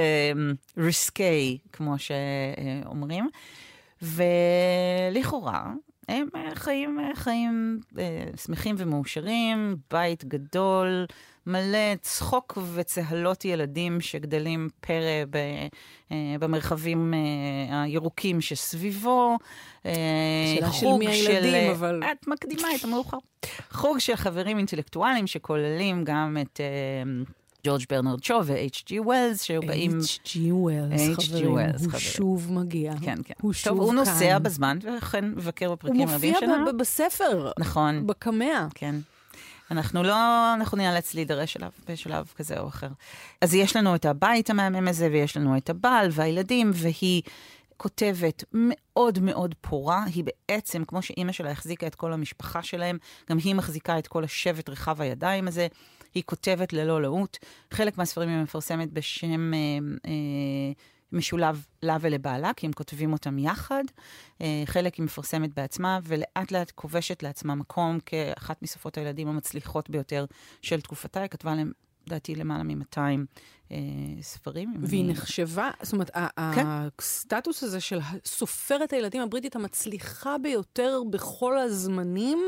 ריסקי, 0.78 1.58
uh, 1.66 1.70
כמו 1.74 1.96
שאומרים. 2.00 3.30
ולכאורה, 4.02 5.74
הם 6.10 6.28
חיים 6.56 7.00
חיים 7.16 7.80
uh, 7.94 7.98
שמחים 8.38 8.76
ומאושרים, 8.78 9.76
בית 9.92 10.26
גדול, 10.26 11.06
מלא 11.48 11.96
צחוק 12.02 12.58
וצהלות 12.74 13.46
ילדים 13.46 14.02
שגדלים 14.02 14.70
פרא 14.80 15.26
ב, 15.30 15.38
uh, 15.38 16.14
במרחבים 16.40 17.14
uh, 17.14 17.74
הירוקים 17.74 18.42
שסביבו. 18.42 19.38
שאלה 19.84 20.72
של 20.72 20.88
מי 21.00 21.08
הילדים, 21.08 21.72
אבל... 21.72 22.02
את 22.12 22.28
מקדימה 22.28 22.68
את 22.76 22.84
המאוחר. 22.84 23.18
חוג 23.72 24.00
של 24.00 24.16
חברים 24.16 24.58
אינטלקטואליים 24.58 25.28
שכוללים 25.28 26.04
גם 26.04 26.38
את... 26.42 26.60
ג'ורג' 27.68 27.82
ברנרד 27.90 28.24
שו 28.24 28.40
ו-H.G. 28.46 29.02
ווילס, 29.02 29.44
שהיו 29.44 29.62
באים... 29.62 29.92
H.G. 30.00 30.38
ווילס, 30.52 31.28
חברים, 31.28 31.48
הוא 31.48 31.60
חברים. 31.78 32.00
שוב 32.00 32.54
מגיע. 32.54 32.94
כן, 33.02 33.16
כן. 33.24 33.34
הוא 33.42 33.42
טוב, 33.42 33.54
שוב 33.54 33.80
הוא 33.80 33.90
כאן. 33.90 33.96
נוסע 33.96 34.40
בזמן, 34.40 34.78
ולכן 34.82 35.26
מבקר 35.26 35.72
בפרקים 35.72 36.10
רבים 36.10 36.34
שלנו. 36.40 36.54
הוא 36.54 36.60
מופיע 36.60 36.74
בספר, 36.74 37.52
נכון, 37.60 38.08
בקמע. 38.08 38.68
כן. 38.76 38.96
אנחנו 39.72 40.04
לא, 40.04 40.54
אנחנו 40.54 40.78
ניאלץ 40.78 41.14
להידרש 41.14 41.58
אליו 41.58 41.72
בשלב 41.90 42.34
כזה 42.36 42.60
או 42.60 42.68
אחר. 42.68 42.90
אז 43.42 43.54
יש 43.54 43.76
לנו 43.76 43.96
את 43.96 44.06
הבית 44.06 44.50
המהמם 44.50 44.88
הזה, 44.88 45.10
ויש 45.12 45.38
לנו 45.38 45.58
את 45.58 45.70
הבעל 45.70 46.08
והילדים, 46.12 46.72
והיא 46.74 47.22
כותבת 47.78 48.44
מאוד 48.54 49.20
מאוד 49.20 49.56
פורה. 49.62 50.04
היא 50.16 50.24
בעצם, 50.24 50.84
כמו 50.88 51.02
שאימא 51.02 51.32
שלה 51.32 51.52
החזיקה 51.52 51.88
את 51.88 51.96
כל 51.96 52.14
המשפחה 52.14 52.64
שלהם, 52.64 52.98
גם 53.30 53.38
היא 53.38 53.56
מחזיקה 53.56 54.00
את 54.00 54.08
כל 54.08 54.24
השבט 54.24 54.70
רחב 54.70 55.02
הידיים 55.02 55.48
הזה. 55.48 55.68
היא 56.14 56.24
כותבת 56.26 56.74
ללא 56.74 57.02
לאות. 57.02 57.38
חלק 57.72 57.98
מהספרים 57.98 58.30
היא 58.30 58.38
מפרסמת 58.38 58.92
בשם 58.94 59.54
אה, 59.54 59.60
אה, 60.06 60.12
משולב 61.12 61.66
לה 61.84 61.98
ולבעלה, 62.02 62.52
כי 62.56 62.66
הם 62.66 62.74
כותבים 62.74 63.14
אותם 63.14 63.40
יחד. 63.40 63.84
אה, 64.42 64.64
חלק 64.66 64.96
היא 64.96 65.04
מפרסמת 65.06 65.54
בעצמה, 65.54 66.00
ולאט 66.04 66.52
לאט 66.52 66.72
כובשת 66.76 67.24
לעצמה 67.24 67.56
מקום 67.56 68.00
כאחת 68.06 68.62
מסופרות 68.62 68.98
הילדים 68.98 69.28
המצליחות 69.28 69.90
ביותר 69.90 70.26
של 70.62 70.82
תקופתה. 70.82 71.22
היא 71.22 71.28
כתבה 71.30 71.56
להם, 71.56 71.72
לדעתי, 72.08 72.36
למעלה 72.36 72.64
מ-200 72.64 72.98
אה, 73.72 73.78
ספרים. 74.22 74.74
והיא 74.82 75.04
אני- 75.04 75.12
נחשבה, 75.14 75.70
זאת 75.82 75.94
אומרת, 75.94 76.12
כן. 76.56 76.66
הסטטוס 77.00 77.64
הזה 77.64 77.80
של 77.80 78.00
סופרת 78.26 78.94
הילדים 78.94 79.22
הבריטית 79.22 79.56
המצליחה 79.56 80.36
ביותר 80.38 81.02
בכל 81.10 81.60
הזמנים, 81.60 82.40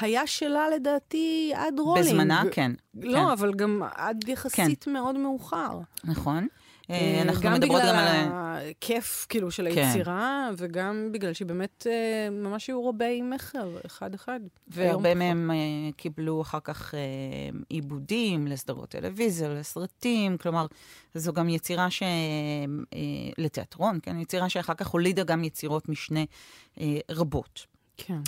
היה 0.00 0.26
שלה 0.26 0.68
לדעתי 0.76 1.52
עד 1.54 1.78
רולינג. 1.78 2.06
בזמנה, 2.08 2.42
כן. 2.52 2.72
לא, 2.94 3.18
כן. 3.18 3.24
אבל 3.32 3.54
גם 3.54 3.82
עד 3.94 4.28
יחסית 4.28 4.86
מאוד 4.86 5.18
מאוחר. 5.18 5.78
נכון. 6.04 6.46
אה, 6.90 6.94
אה, 6.94 7.22
אנחנו 7.22 7.42
גם 7.42 7.52
מדברות 7.54 7.80
בגלל 7.80 7.92
גם 7.92 7.98
על... 7.98 8.06
ה- 8.06 8.58
הכיף, 8.70 9.26
כאילו, 9.28 9.50
של 9.50 9.68
כן. 9.74 9.82
היצירה, 9.82 10.50
וגם 10.56 11.08
בגלל 11.12 11.32
שהיא 11.32 11.46
באמת 11.46 11.86
אה, 11.90 12.30
ממש 12.30 12.66
היו 12.66 12.88
רבי 12.88 13.22
מכר, 13.22 13.68
אחד-אחד. 13.86 14.40
והרבה 14.68 15.14
מהם 15.14 15.50
קיבלו 15.96 16.42
אחר 16.42 16.58
כך 16.64 16.94
עיבודים 17.68 18.46
לסדרות 18.46 18.88
טלוויזיה, 18.88 19.48
לסרטים, 19.48 20.38
כלומר, 20.38 20.66
זו 21.14 21.32
גם 21.32 21.48
יצירה 21.48 21.90
ש... 21.90 22.02
לתיאטרון, 23.38 23.98
כן? 24.02 24.18
יצירה 24.18 24.48
שאחר 24.48 24.74
כך 24.74 24.86
הולידה 24.86 25.24
גם 25.24 25.44
יצירות 25.44 25.88
משנה 25.88 26.20
רבות. 27.10 27.66
כן. 27.96 28.18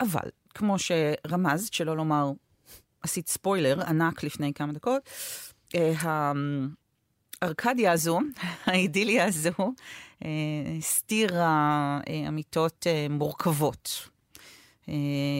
אבל, 0.00 0.28
כמו 0.54 0.76
שרמזת, 0.78 1.72
שלא 1.72 1.96
לומר, 1.96 2.32
עשית 3.02 3.28
ספוילר 3.28 3.82
ענק 3.82 4.22
לפני 4.22 4.52
כמה 4.54 4.72
דקות, 4.72 5.10
הארקדיה 7.42 7.92
הזו, 7.92 8.20
האידיליה 8.66 9.24
הזו, 9.24 9.50
אה, 10.24 10.28
הסתירה 10.78 12.00
אה, 12.08 12.28
אמיתות 12.28 12.86
אה, 12.86 13.06
מורכבות. 13.10 14.08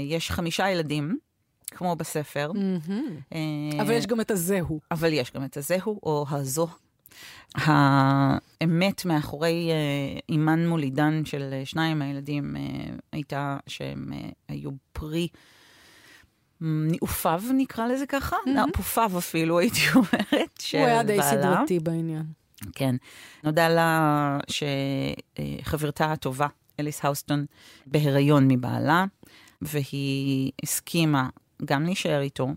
יש 0.08 0.30
חמישה 0.30 0.70
ילדים, 0.70 1.18
כמו 1.66 1.96
בספר. 1.96 2.52
אה, 3.32 3.82
אבל 3.82 3.92
יש 3.92 4.06
גם 4.06 4.20
את 4.20 4.30
הזהו. 4.30 4.80
אבל 4.90 5.12
יש 5.12 5.32
גם 5.32 5.44
את 5.44 5.56
הזהו 5.56 6.00
או 6.02 6.26
הזו. 6.30 6.68
האמת 7.54 9.04
מאחורי 9.04 9.70
אימן 10.28 10.66
מולידן 10.66 11.24
של 11.24 11.54
שניים 11.64 11.98
מהילדים 11.98 12.56
הייתה 13.12 13.56
שהם 13.66 14.12
היו 14.48 14.70
פרי 14.92 15.28
ניאופיו, 16.64 17.42
נקרא 17.54 17.86
לזה 17.86 18.06
ככה, 18.06 18.36
נאפופיו 18.46 19.12
אפילו, 19.18 19.58
הייתי 19.58 19.80
אומרת, 19.94 20.50
של 20.58 20.78
הוא 20.78 20.86
היה 20.86 21.02
די 21.02 21.16
בעלה. 21.18 21.30
סדרתי 21.30 21.78
בעניין. 21.80 22.22
כן. 22.74 22.94
נודע 23.44 23.68
לה 23.68 24.38
שחברתה 25.62 26.12
הטובה, 26.12 26.46
אליס 26.80 27.04
האוסטון, 27.04 27.46
בהיריון 27.86 28.48
מבעלה, 28.48 29.04
והיא 29.62 30.52
הסכימה 30.62 31.28
גם 31.64 31.84
להישאר 31.84 32.20
איתו, 32.20 32.48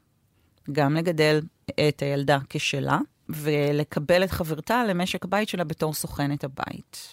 גם 0.72 0.96
לגדל 0.96 1.42
את 1.88 2.02
הילדה 2.02 2.38
כשלה, 2.50 3.00
ולקבל 3.30 4.24
את 4.24 4.32
חברתה 4.32 4.84
למשק 4.84 5.26
הבית 5.26 5.50
שלה 5.50 5.64
בתור 5.64 5.94
סוכנת 5.94 6.44
הבית. 6.44 7.08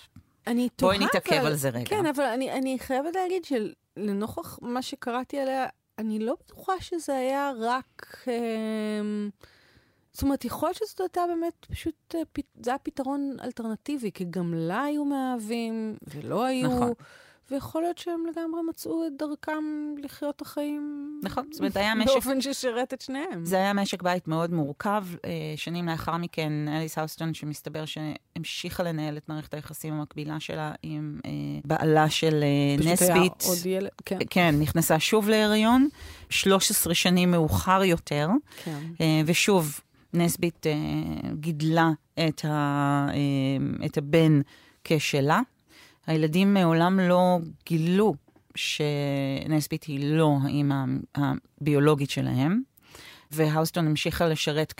אני 0.47 0.69
תוהה, 0.77 0.97
בואי 0.97 1.07
נתעכב 1.07 1.33
אבל- 1.35 1.47
על 1.47 1.55
זה 1.55 1.69
רגע. 1.69 1.85
כן, 1.87 2.07
אבל 2.07 2.25
אני, 2.25 2.53
אני 2.53 2.77
חייבת 2.79 3.15
להגיד 3.15 3.43
שלנוכח 3.45 4.59
מה 4.63 4.83
שקראתי 4.83 5.39
עליה, 5.41 5.67
אני 5.99 6.19
לא 6.19 6.35
בטוחה 6.41 6.73
שזה 6.81 7.17
היה 7.17 7.53
רק... 7.59 8.25
אה, 8.29 8.33
זאת 10.13 10.23
אומרת, 10.23 10.45
יכול 10.45 10.69
להיות 10.69 10.77
שזאת 10.77 11.01
הייתה 11.01 11.21
באמת 11.29 11.67
פשוט, 11.71 12.15
אה, 12.15 12.21
זה 12.63 12.71
היה 12.71 12.79
פתרון 12.79 13.37
אלטרנטיבי, 13.45 14.13
כי 14.13 14.25
גם 14.31 14.55
לה 14.55 14.83
היו 14.83 15.05
מאהבים, 15.05 15.97
ולא 16.15 16.45
היו... 16.45 16.69
נכון. 16.69 16.93
ויכול 17.53 17.83
להיות 17.83 17.99
שהם 17.99 18.25
לגמרי 18.27 18.61
מצאו 18.69 19.07
את 19.07 19.13
דרכם 19.19 19.65
לחיות 20.03 20.37
את 20.37 20.43
החיים 20.43 21.13
נכון, 21.23 21.47
זאת 21.51 21.61
אומרת, 21.61 21.77
היה 21.77 21.95
משק 21.95 22.13
באופן 22.13 22.41
ששירת 22.41 22.95
את 22.95 23.01
שניהם. 23.01 23.45
זה 23.45 23.57
היה 23.57 23.73
משק 23.73 24.03
בית 24.03 24.29
מאוד 24.29 24.53
מורכב. 24.53 25.05
אה, 25.25 25.31
שנים 25.57 25.89
לאחר 25.89 26.17
מכן, 26.17 26.53
אליס 26.69 26.99
האוסטון, 26.99 27.35
שמסתבר 27.35 27.85
שהמשיכה 27.85 28.83
לנהל 28.83 29.17
את 29.17 29.29
מערכת 29.29 29.55
היחסים 29.55 29.95
המקבילה 29.95 30.41
שלה 30.41 30.73
עם 30.83 31.21
אה, 31.25 31.31
בעלה 31.65 32.11
של 32.11 32.43
אה, 32.43 32.79
פשוט 32.79 33.03
היה 33.03 33.15
נסבית. 33.15 33.43
עוד 33.47 33.67
ילד, 33.67 33.91
כן, 34.05 34.19
כן, 34.31 34.55
נכנסה 34.61 35.01
שוב 35.01 35.29
להיריון, 35.29 35.89
13 36.31 36.95
שנים 36.95 37.31
מאוחר 37.31 37.83
יותר, 37.85 38.29
כן. 38.65 38.79
ושוב, 39.27 39.81
נסבית 40.15 40.67
גידלה 41.35 41.91
את, 42.29 42.45
ה, 42.45 43.09
את 43.87 43.99
הבן 43.99 44.41
כשלה. 44.85 45.41
הילדים 46.07 46.55
מעולם 46.55 47.01
לא 47.01 47.39
גילו 47.67 48.15
שנסבית 48.55 49.85
היא 49.85 50.15
לא 50.15 50.37
האימא 50.43 50.85
הביולוגית 51.15 52.11
שלהם, 52.11 52.63
והאוסטון 53.31 53.87
המשיכה 53.87 54.27
לשרת 54.29 54.75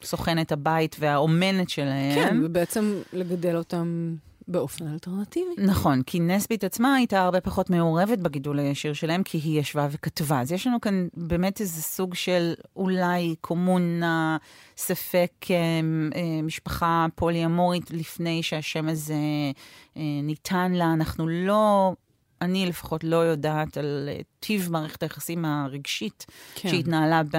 כסוכנת 0.00 0.52
הבית 0.52 0.96
והאומנת 0.98 1.68
שלהם. 1.68 2.14
כן, 2.14 2.40
ובעצם 2.44 2.94
לגדל 3.12 3.56
אותם 3.56 4.14
באופן 4.48 4.86
אלטרנטיבי. 4.92 5.54
נכון, 5.58 6.02
כי 6.02 6.20
נסבית 6.20 6.64
עצמה 6.64 6.94
הייתה 6.94 7.22
הרבה 7.22 7.40
פחות 7.40 7.70
מעורבת 7.70 8.18
בגידול 8.18 8.58
הישיר 8.58 8.92
שלהם, 8.92 9.22
כי 9.22 9.38
היא 9.38 9.60
ישבה 9.60 9.88
וכתבה. 9.90 10.40
אז 10.40 10.52
יש 10.52 10.66
לנו 10.66 10.80
כאן 10.80 11.08
באמת 11.14 11.60
איזה 11.60 11.82
סוג 11.82 12.14
של 12.14 12.54
אולי 12.76 13.34
קומונה, 13.40 14.36
ספק 14.76 15.32
אה, 15.50 15.56
אה, 16.14 16.42
משפחה 16.42 17.06
פוליאמורית 17.14 17.90
לפני 17.90 18.42
שהשם 18.42 18.88
הזה 18.88 19.14
אה, 19.96 20.02
ניתן 20.22 20.72
לה. 20.72 20.92
אנחנו 20.92 21.28
לא, 21.28 21.92
אני 22.42 22.66
לפחות 22.66 23.04
לא 23.04 23.16
יודעת 23.16 23.76
על 23.76 24.08
אה, 24.12 24.20
טיב 24.40 24.68
מערכת 24.70 25.02
היחסים 25.02 25.44
הרגשית 25.44 26.26
כן. 26.54 26.68
שהתנהלה 26.68 27.22
ב, 27.22 27.36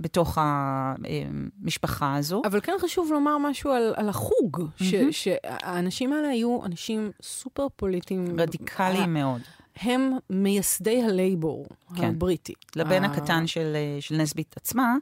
בתוך 0.00 0.38
המשפחה 0.40 2.16
הזו. 2.16 2.42
אבל 2.44 2.60
כן 2.60 2.72
חשוב 2.80 3.12
לומר 3.12 3.38
משהו 3.38 3.70
על, 3.70 3.92
על 3.96 4.08
החוג, 4.08 4.62
ש, 4.76 4.94
שהאנשים 5.10 6.12
האלה 6.12 6.28
היו 6.28 6.60
אנשים 6.66 7.10
סופר 7.22 7.66
פוליטיים. 7.76 8.40
רדיקליים 8.40 9.14
מאוד. 9.14 9.40
הם 9.80 10.12
מייסדי 10.30 11.02
הלייבור 11.02 11.66
כן. 11.96 12.04
הבריטי. 12.04 12.52
לבן 12.76 13.04
ה- 13.04 13.06
הקטן 13.06 13.46
של, 13.46 13.72
אה, 13.76 14.00
של 14.00 14.16
נסבית 14.16 14.54
עצמה, 14.56 14.94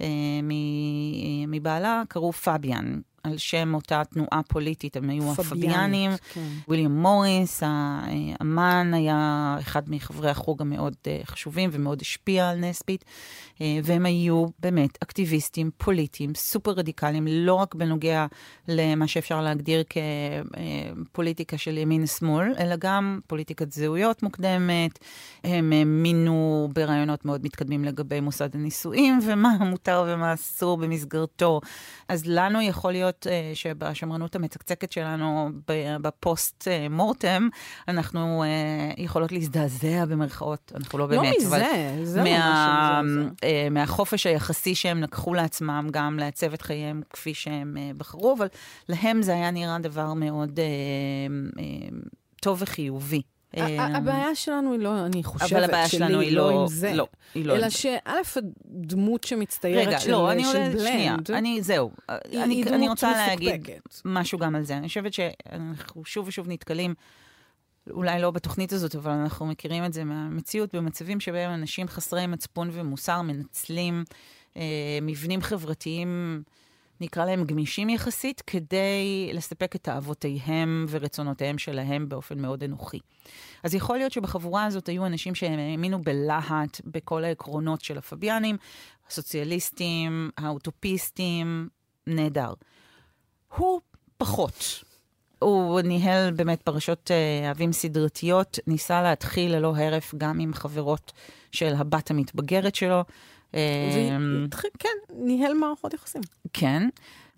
אה, 0.00 0.06
מבעלה, 1.48 2.02
קראו 2.08 2.32
פביאן. 2.32 3.00
על 3.22 3.38
שם 3.38 3.74
אותה 3.74 4.02
תנועה 4.04 4.40
פוליטית, 4.48 4.96
הם 4.96 5.10
היו 5.10 5.32
הפביאנים. 5.32 6.10
כן. 6.32 6.48
ויליאם 6.68 7.02
מוריס, 7.02 7.62
האמן, 7.66 8.90
היה 8.94 9.56
אחד 9.60 9.82
מחברי 9.90 10.30
החוג 10.30 10.62
המאוד 10.62 10.94
אה, 11.06 11.20
חשובים 11.24 11.70
ומאוד 11.72 12.00
השפיע 12.00 12.48
על 12.48 12.58
נסבית, 12.58 13.04
אה, 13.60 13.78
והם 13.84 14.06
היו 14.06 14.46
באמת 14.58 14.98
אקטיביסטים 15.02 15.70
פוליטיים 15.76 16.34
סופר 16.34 16.70
רדיקליים, 16.70 17.26
לא 17.30 17.54
רק 17.54 17.74
בנוגע 17.74 18.26
למה 18.68 19.06
שאפשר 19.06 19.40
להגדיר 19.40 19.82
כפוליטיקה 21.10 21.58
של 21.58 21.78
ימין-שמאל, 21.78 22.54
אלא 22.58 22.76
גם 22.78 23.20
פוליטיקת 23.26 23.72
זהויות 23.72 24.22
מוקדמת. 24.22 24.98
הם 25.44 25.72
האמינו 25.72 26.68
ברעיונות 26.72 27.24
מאוד 27.24 27.44
מתקדמים 27.44 27.84
לגבי 27.84 28.20
מוסד 28.20 28.54
הנישואים, 28.54 29.18
ומה 29.26 29.56
מותר 29.60 30.04
ומה 30.08 30.34
אסור 30.34 30.76
במסגרתו. 30.76 31.60
אז 32.08 32.22
לנו 32.26 32.62
יכול 32.62 32.92
להיות 32.92 33.09
uh, 33.26 33.54
שבשמרנות 33.54 34.36
המצקצקת 34.36 34.92
שלנו, 34.92 35.50
בפוסט 36.02 36.68
מורטם, 36.90 37.48
אנחנו 37.88 38.44
uh, 38.44 39.00
יכולות 39.00 39.32
להזדעזע 39.32 40.04
במרכאות, 40.04 40.72
אנחנו 40.74 40.98
לא 40.98 41.06
באמת, 41.06 41.34
לא 41.42 41.48
אבל... 41.48 41.58
מזה, 41.58 42.04
זה 42.04 42.22
מה, 42.22 43.00
uh, 43.30 43.44
מהחופש 43.70 44.26
היחסי 44.26 44.74
שהם 44.74 45.02
לקחו 45.02 45.34
לעצמם 45.34 45.88
גם 45.90 46.18
לעצב 46.18 46.52
את 46.52 46.62
חייהם 46.62 47.02
כפי 47.10 47.34
שהם 47.34 47.76
uh, 47.76 47.96
בחרו, 47.98 48.34
אבל 48.38 48.46
להם 48.88 49.22
זה 49.22 49.32
היה 49.32 49.50
נראה 49.50 49.78
דבר 49.78 50.12
מאוד 50.14 50.58
uh, 50.58 51.58
uh, 51.58 51.60
טוב 52.40 52.62
וחיובי. 52.62 53.22
ה- 53.56 53.60
ה- 53.62 53.96
הבעיה 53.96 54.34
שלנו 54.34 54.72
היא 54.72 54.80
לא, 54.80 55.06
אני 55.06 55.24
חושבת, 55.24 55.52
אבל 55.52 55.64
הבעיה 55.64 55.88
שלנו 55.88 56.20
היא 56.20 56.32
לא 56.32 56.50
לא... 56.50 56.60
עם 56.60 56.68
זה. 56.68 56.94
לא, 56.94 57.06
היא 57.34 57.44
לא 57.44 57.52
עם 57.52 57.58
אלא 57.58 57.68
זה. 57.68 57.76
שא', 57.76 57.98
הדמות 58.66 59.24
שמצטיירת 59.24 59.88
רגע, 59.88 59.98
של, 59.98 60.10
לא, 60.10 60.32
אני 60.32 60.44
של 60.44 60.48
עולה, 60.48 60.78
שנייה, 60.78 61.12
בלנד, 61.16 61.30
אני, 61.30 61.62
זהו. 61.62 61.90
אני, 62.08 62.88
רוצה 62.88 63.12
להגיד. 63.12 63.68
משהו 64.04 64.38
גם 64.38 64.54
על 64.54 64.62
זה. 64.62 64.76
אני 64.76 64.88
חושבת 64.88 65.12
שאנחנו 65.12 66.04
שוב 66.04 66.28
ושוב 66.28 66.48
נתקלים, 66.48 66.94
אולי 67.90 68.22
לא 68.22 68.30
בתוכנית 68.30 68.72
הזאת, 68.72 68.94
אבל 68.96 69.10
אנחנו 69.12 69.46
מכירים 69.46 69.84
את 69.84 69.92
זה 69.92 70.04
מהמציאות, 70.04 70.74
במצבים 70.74 71.20
שבהם 71.20 71.54
אנשים 71.54 71.88
חסרי 71.88 72.26
מצפון 72.26 72.70
ומוסר 72.72 73.22
מנצלים 73.22 74.04
אה, 74.56 74.62
מבנים 75.02 75.40
חברתיים, 75.42 76.42
נקרא 77.00 77.24
להם 77.24 77.44
גמישים 77.44 77.88
יחסית, 77.88 78.40
כדי 78.46 79.30
לספק 79.32 79.76
את 79.76 79.82
תאוותיהם 79.82 80.86
ורצונותיהם 80.88 81.58
שלהם 81.58 82.08
באופן 82.08 82.38
מאוד 82.38 82.64
אנוכי. 82.64 82.98
אז 83.62 83.74
יכול 83.74 83.98
להיות 83.98 84.12
שבחבורה 84.12 84.64
הזאת 84.64 84.88
היו 84.88 85.06
אנשים 85.06 85.34
שהם 85.34 85.58
האמינו 85.58 86.00
בלהט 86.02 86.80
בכל 86.84 87.24
העקרונות 87.24 87.80
של 87.80 87.98
הפביאנים, 87.98 88.56
הסוציאליסטים, 89.08 90.30
האוטופיסטים, 90.38 91.68
נהדר. 92.06 92.52
הוא 93.56 93.80
פחות. 94.16 94.84
הוא 95.38 95.80
ניהל 95.80 96.30
באמת 96.30 96.62
פרשות 96.62 97.10
אה, 97.10 97.48
אהבים 97.48 97.72
סדרתיות, 97.72 98.58
ניסה 98.66 99.02
להתחיל 99.02 99.56
ללא 99.56 99.76
הרף 99.76 100.14
גם 100.18 100.40
עם 100.40 100.54
חברות 100.54 101.12
של 101.52 101.74
הבת 101.74 102.10
המתבגרת 102.10 102.74
שלו. 102.74 103.04
והתחיל- 103.52 104.70
כן, 104.78 104.88
ניהל 105.14 105.54
מערכות 105.54 105.94
יחסים. 105.94 106.22
כן, 106.52 106.88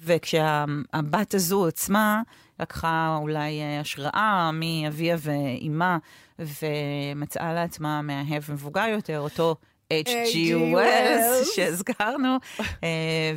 וכשהבת 0.04 1.34
הזו 1.34 1.66
עצמה 1.66 2.22
לקחה 2.60 3.18
אולי 3.20 3.60
אה, 3.60 3.80
השראה 3.80 4.50
מאביה 4.52 5.16
ואימה, 5.20 5.98
ומצאה 6.38 7.54
לעצמה 7.54 8.02
מאהב 8.02 8.42
מבוגר 8.52 8.84
יותר, 8.88 9.20
אותו 9.20 9.56
H.G. 10.06 10.36
Wells. 10.74 11.54
שהזכרנו, 11.56 12.36
אה, 12.60 12.88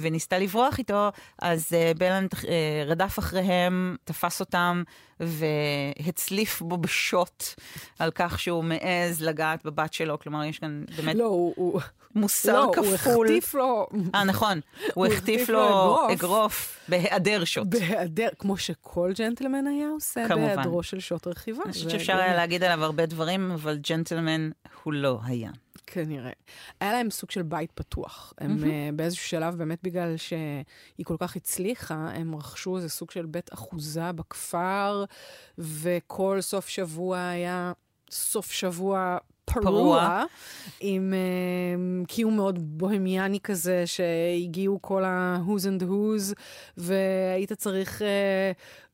וניסתה 0.02 0.40
לברוח 0.40 0.78
איתו, 0.78 1.10
אז 1.42 1.68
אה, 1.74 1.92
בלנד 1.98 2.30
אה, 2.48 2.84
רדף 2.86 3.20
אחריהם, 3.20 3.96
תפס 4.04 4.40
אותם 4.40 4.84
והצליף 5.20 6.62
בו 6.62 6.78
בשוט 6.78 7.44
על 8.00 8.12
כך 8.16 8.40
שהוא 8.40 8.64
מעז 8.64 9.22
לגעת 9.22 9.66
בבת 9.66 9.94
שלו. 9.94 10.20
כלומר, 10.20 10.44
יש 10.44 10.60
כאן 10.60 10.84
באמת 10.98 11.16
לא, 11.16 11.26
הוא... 11.26 11.54
הוא- 11.56 11.82
מוסר 12.16 12.54
לא, 12.54 12.64
הוא 12.64 12.74
כפול. 12.76 13.28
החטיף 13.28 13.54
לו 13.54 13.88
אה, 14.16 14.24
נכון. 14.24 14.60
הוא 14.94 15.06
החטיף 15.06 15.50
לו 15.50 15.98
אגרוף 16.14 16.80
בהיעדר 16.90 17.44
שוט. 17.46 17.68
בהיעדר, 17.68 18.28
כמו 18.40 18.58
שכל 18.58 19.12
ג'נטלמן 19.18 19.68
היה 19.68 19.88
עושה, 19.89 20.28
כמובן. 20.28 20.46
בהיעדרו 20.56 20.84
של 20.84 21.00
שוט 21.00 21.28
רכיבה. 21.28 21.63
אני 21.65 21.74
חושבת 21.74 21.89
שאפשר 21.91 22.18
היה 22.18 22.36
להגיד 22.36 22.63
עליו 22.63 22.84
הרבה 22.84 23.06
דברים, 23.06 23.52
אבל 23.52 23.78
ג'נטלמן 23.89 24.50
הוא 24.84 24.94
לא 24.94 25.20
היה. 25.26 25.50
כנראה. 25.88 26.32
היה 26.80 26.91
להם 26.93 27.10
סוג 27.10 27.32
של 27.32 27.41
בית 27.41 27.71
פתוח. 27.71 28.34
הם 28.38 28.58
mm-hmm. 28.58 28.95
באיזשהו 28.95 29.28
שלב, 29.30 29.56
באמת 29.56 29.80
בגלל 29.84 30.17
שהיא 30.17 31.06
כל 31.06 31.15
כך 31.19 31.36
הצליחה, 31.36 32.10
הם 32.13 32.36
רכשו 32.36 32.78
איזה 32.78 32.89
סוג 32.89 33.12
של 33.12 33.26
בית 33.26 33.54
אחוזה 33.54 34.12
בכפר, 34.12 35.06
וכל 35.58 36.41
סוף 36.41 36.67
שבוע 36.67 37.28
היה 37.28 37.71
סוף 38.12 38.52
שבוע 38.52 39.17
פרוע, 39.45 39.63
פרוע. 39.63 40.24
עם 40.80 41.13
uh, 41.13 42.08
קיום 42.08 42.36
מאוד 42.36 42.60
בוהמיאני 42.78 43.39
כזה, 43.39 43.84
שהגיעו 43.86 44.82
כל 44.82 45.04
ה-who's 45.04 45.62
and 45.63 45.84
who's, 45.84 46.34
והיית 46.78 47.54
צריך... 47.54 48.02
Uh, 48.02 48.85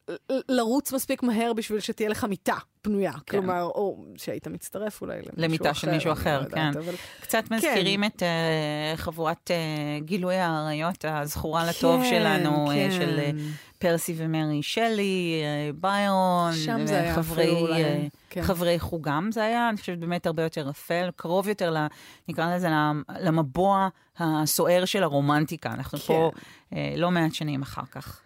לרוץ 0.50 0.94
מספיק 0.94 1.24
מהר 1.24 1.54
בשביל 1.54 1.80
שתהיה 1.80 2.10
לך 2.10 2.24
מיטה 2.24 2.56
פנויה. 2.82 3.12
כן. 3.12 3.20
כלומר, 3.26 3.64
או 3.64 4.06
שהיית 4.18 4.48
מצטרף 4.48 5.02
אולי 5.02 5.16
למישהו 5.16 5.34
אחר. 5.34 5.44
למיטה 5.44 5.74
של 5.74 5.92
מישהו 5.92 6.12
אני 6.12 6.20
אחר, 6.20 6.40
לא 6.40 6.44
יודעת, 6.44 6.74
כן. 6.74 6.80
אבל... 6.80 6.94
קצת 7.22 7.44
מזכירים 7.52 8.04
את 8.04 8.24
uh, 8.24 8.98
חבורת 8.98 9.52
uh, 9.52 10.04
גילוי 10.04 10.36
האריות 10.36 11.06
הזכורה 11.08 11.66
לטוב 11.66 12.02
כן, 12.02 12.10
שלנו, 12.10 12.68
כן. 12.68 12.90
uh, 12.90 12.94
של 12.94 13.20
uh, 13.20 13.40
פרסי 13.80 14.14
ומרי 14.18 14.64
שלי, 14.64 15.42
uh, 15.42 15.76
ביירון, 15.82 16.54
שם 16.54 16.86
זה 16.86 17.00
היה 17.00 17.16
חברי, 17.16 17.44
אפילו 17.44 17.60
אולי, 17.60 17.84
אה, 17.84 18.08
כן. 18.30 18.42
חברי 18.42 18.80
חוגם 18.80 19.30
זה 19.32 19.44
היה, 19.44 19.70
אני 19.70 19.78
חושבת 19.78 19.98
באמת 19.98 20.26
הרבה 20.26 20.44
יותר 20.44 20.70
אפל, 20.70 21.10
קרוב 21.16 21.48
יותר, 21.48 21.72
ל, 21.72 21.78
נקרא 22.28 22.56
לזה, 22.56 22.68
למ- 22.70 23.04
למבוע 23.20 23.90
הסוער 24.18 24.86
של 24.86 25.04
הרומנטיקה. 25.04 25.70
אנחנו 25.70 25.98
כן. 25.98 26.06
פה 26.08 26.32
uh, 26.70 26.76
לא 26.98 27.12
מעט 27.12 27.34
שנים 27.34 27.62
אחר 27.62 27.86
כך. 27.92 28.22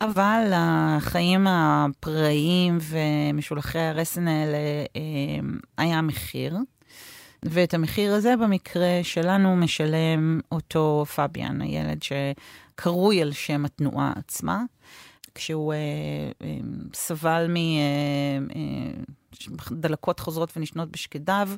אבל 0.00 0.50
החיים 0.54 1.46
הפראיים 1.48 2.78
ומשולחי 2.80 3.78
הרסן 3.78 4.28
האלה 4.28 4.58
אה, 4.96 5.48
היה 5.78 6.02
מחיר. 6.02 6.56
ואת 7.42 7.74
המחיר 7.74 8.14
הזה 8.14 8.34
במקרה 8.36 9.00
שלנו 9.02 9.56
משלם 9.56 10.40
אותו 10.52 11.04
פביאן, 11.16 11.60
הילד 11.62 11.98
שקרוי 12.02 13.22
על 13.22 13.32
שם 13.32 13.64
התנועה 13.64 14.12
עצמה, 14.16 14.62
כשהוא 15.34 15.72
אה, 15.72 15.78
אה, 16.42 16.58
סבל 16.94 17.50
מדלקות 19.70 20.20
חוזרות 20.20 20.56
ונשנות 20.56 20.90
בשקדיו, 20.90 21.48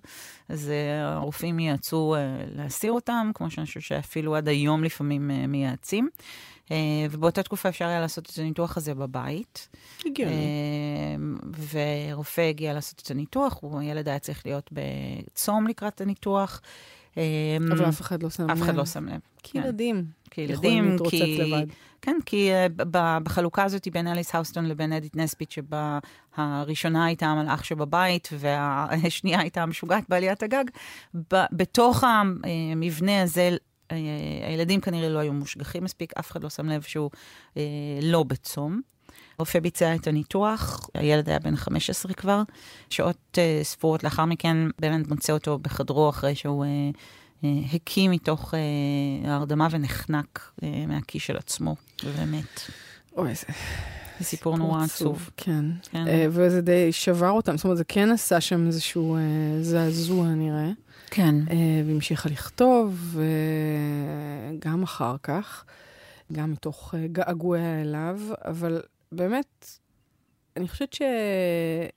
אז 0.49 0.71
אה, 0.71 1.13
הרופאים 1.13 1.59
יעצו 1.59 2.15
אה, 2.15 2.37
להסיר 2.55 2.93
אותם, 2.93 3.31
כמו 3.35 3.51
שאני 3.51 3.67
חושבת 3.67 3.83
שאפילו 3.83 4.37
עד 4.37 4.49
היום 4.49 4.85
לפעמים 4.85 5.31
אה, 5.31 5.47
מייעצים. 5.47 6.09
אה, 6.71 6.77
ובאותה 7.11 7.43
תקופה 7.43 7.69
אפשר 7.69 7.85
היה 7.85 8.01
לעשות 8.01 8.31
את 8.31 8.39
הניתוח 8.39 8.77
הזה 8.77 8.95
בבית. 8.95 9.69
הגיוני. 10.07 10.33
אה, 10.33 11.77
ורופא 12.13 12.41
הגיע 12.41 12.75
לעשות 12.75 13.03
את 13.05 13.11
הניתוח, 13.11 13.61
הילד 13.81 14.09
היה 14.09 14.19
צריך 14.19 14.47
להיות 14.47 14.71
בצום 14.73 15.67
לקראת 15.67 16.01
הניתוח. 16.01 16.61
אה, 17.19 17.23
אבל 17.73 17.89
אף 17.89 18.01
אחד 18.01 18.23
לא 18.23 18.31
שם 18.31 18.45
לב. 18.45 18.51
אף 18.51 18.63
אחד 18.63 18.75
לא 18.75 18.85
שם 18.85 19.09
לב. 19.09 19.21
כי 19.43 19.53
כן. 19.53 19.65
ילדים. 19.65 20.05
כי 20.31 20.41
ילדים, 20.41 20.97
כי... 21.11 21.39
לבד. 21.39 21.67
כן, 22.03 22.17
כי 22.27 22.51
בחלוקה 22.79 23.65
הזאת 23.65 23.89
בין 23.93 24.07
אליס 24.07 24.35
הואטסון 24.35 24.67
לבין 24.67 24.93
אדית 24.93 25.17
נסביט, 25.17 25.51
שבה 25.51 25.99
הראשונה 26.37 27.05
הייתה 27.05 27.27
המלאך 27.27 27.65
שבבית 27.65 28.29
והשנייה 28.33 29.41
הייתה 29.41 29.63
המשוגעת 29.63 30.05
בעליית 30.09 30.43
הגג, 30.43 30.65
בתוך 31.53 32.05
המבנה 32.05 33.23
הזה, 33.23 33.57
הילדים 34.47 34.81
כנראה 34.81 35.09
לא 35.09 35.19
היו 35.19 35.33
מושגחים 35.33 35.85
מספיק, 35.85 36.13
אף 36.19 36.31
אחד 36.31 36.43
לא 36.43 36.51
שם 36.51 36.69
לב 36.69 36.83
שהוא 36.83 37.11
אה, 37.57 37.63
לא 38.03 38.23
בצום. 38.23 38.81
הרופא 39.39 39.61
ביצע 39.61 39.95
את 39.95 40.07
הניתוח, 40.07 40.89
הילד 40.95 41.29
היה 41.29 41.39
בן 41.39 41.57
15 41.57 42.13
כבר. 42.13 42.43
שעות 42.91 43.17
uh, 43.33 43.65
ספורות 43.65 44.05
לאחר 44.05 44.25
מכן, 44.25 44.57
בלנד 44.81 45.09
מוצא 45.09 45.33
אותו 45.33 45.59
בחדרו 45.59 46.11
אחרי 46.11 46.35
שהוא 46.35 46.65
הקיא 47.43 48.09
מתוך 48.09 48.55
ההרדמה 49.25 49.69
ונחנק 49.71 50.53
מהכיס 50.89 51.23
של 51.23 51.37
עצמו, 51.37 51.77
ומת. 52.05 52.61
אוי, 53.17 53.35
זה 53.35 53.47
זה 54.19 54.25
סיפור 54.25 54.57
נורא 54.57 54.85
עצוב. 54.85 55.31
כן. 55.37 55.65
כן. 55.91 56.09
אה, 56.09 56.27
וזה 56.31 56.61
די 56.61 56.93
שבר 56.93 57.31
אותם, 57.31 57.57
זאת 57.57 57.65
אומרת, 57.65 57.79
זה 57.79 57.85
כן 57.85 58.11
עשה 58.11 58.41
שם 58.41 58.67
איזשהו 58.67 59.17
אה, 59.17 59.21
זעזוע 59.63 60.27
נראה. 60.29 60.71
כן. 61.11 61.35
אה, 61.51 61.57
והמשיכה 61.87 62.29
לכתוב, 62.29 63.17
וגם 64.59 64.83
אחר 64.83 65.17
כך, 65.23 65.65
גם 66.33 66.53
מתוך 66.53 66.95
געגועיה 67.13 67.81
אליו, 67.81 68.21
אבל 68.45 68.83
באמת, 69.13 69.79
אני 70.59 70.69
חושבת 70.69 70.93
ש... 70.93 71.03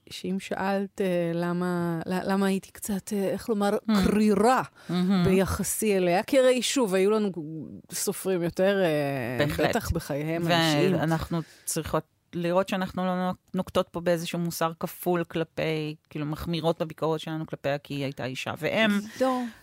שאם 0.10 0.40
שאלת 0.40 1.02
uh, 1.02 1.38
למה, 1.38 2.00
למה 2.06 2.46
הייתי 2.46 2.72
קצת, 2.72 3.10
uh, 3.10 3.16
איך 3.16 3.50
לומר, 3.50 3.70
mm. 3.74 3.94
קרירה 4.04 4.62
mm-hmm. 4.62 4.94
ביחסי 5.26 5.98
אליה, 5.98 6.24
כי 6.24 6.40
הרי 6.40 6.62
שוב, 6.62 6.94
היו 6.94 7.12
לנו 7.12 7.32
סופרים 7.92 8.44
יותר, 8.44 8.84
uh, 9.40 9.62
בטח 9.62 9.92
בחייהם 9.92 10.48
אנשים. 10.48 10.96
ואנחנו 10.96 11.40
צריכות 11.66 12.04
לראות 12.34 12.70
שאנחנו 12.70 13.06
לא 13.06 13.32
נוקטות 13.54 13.88
פה 13.92 14.00
באיזשהו 14.00 14.40
מוסר 14.40 14.72
כפול 14.80 15.24
כלפי, 15.24 15.96
כאילו 16.10 16.26
מחמירות 16.26 16.82
בביקורת 16.82 17.20
שלנו 17.20 17.46
כלפיה 17.46 17.78
כי 17.78 17.94
היא 17.94 18.04
הייתה 18.04 18.26
אישה 18.26 18.54
ואם. 18.60 18.90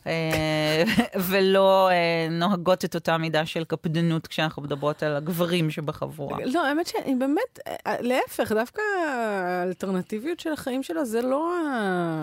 אה, 0.07 0.83
ולא 1.29 1.89
אה, 1.91 2.29
נוהגות 2.31 2.85
את 2.85 2.95
אותה 2.95 3.19
מידה 3.19 3.47
של 3.47 3.65
קפדנות 3.65 4.27
כשאנחנו 4.27 4.63
מדברות 4.63 5.03
על 5.03 5.17
הגברים 5.17 5.71
שבחבורה. 5.71 6.39
לא, 6.45 6.67
האמת 6.67 6.87
שאני 6.87 7.15
באמת, 7.15 7.59
אה, 7.87 7.95
להפך, 8.01 8.53
דווקא 8.53 8.83
האלטרנטיביות 9.09 10.41
של 10.41 10.53
החיים 10.53 10.83
שלה 10.83 11.05
זה 11.05 11.23
לא 11.23 11.55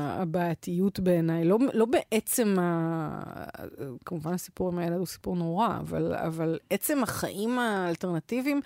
הבעייתיות 0.10 1.00
בעיניי, 1.00 1.46
לא, 1.46 1.58
לא 1.74 1.86
בעצם, 1.86 2.56
ה... 2.60 3.22
כמובן 4.06 4.34
הסיפור 4.34 4.72
עם 4.72 4.78
הילד 4.80 4.98
הוא 4.98 5.06
סיפור 5.06 5.36
נורא, 5.36 5.68
אבל, 5.68 6.14
אבל 6.16 6.60
עצם 6.70 7.04
החיים 7.04 7.60
האלטרנטיביים, 7.60 8.62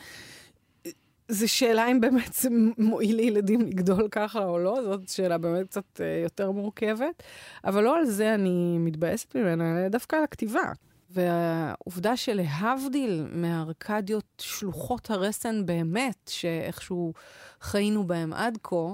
זו 1.29 1.47
שאלה 1.47 1.91
אם 1.91 2.01
באמת 2.01 2.33
זה 2.33 2.49
מועיל 2.77 3.15
לילדים 3.15 3.61
לגדול 3.61 4.07
ככה 4.11 4.45
או 4.45 4.59
לא, 4.59 4.81
זאת 4.83 5.09
שאלה 5.09 5.37
באמת 5.37 5.67
קצת 5.67 5.83
uh, 5.97 6.23
יותר 6.23 6.51
מורכבת, 6.51 7.23
אבל 7.65 7.83
לא 7.83 7.97
על 7.97 8.05
זה 8.05 8.33
אני 8.33 8.77
מתבאסת 8.79 9.35
ממנה, 9.35 9.79
אלא 9.79 9.87
דווקא 9.87 10.15
על 10.15 10.23
הכתיבה. 10.23 10.71
והעובדה 11.09 12.17
שלהבדיל 12.17 13.27
מארקדיות 13.31 14.25
שלוחות 14.41 15.09
הרסן 15.09 15.65
באמת, 15.65 16.31
שאיכשהו 16.33 17.13
חיינו 17.61 18.07
בהם 18.07 18.33
עד 18.33 18.57
כה, 18.63 18.93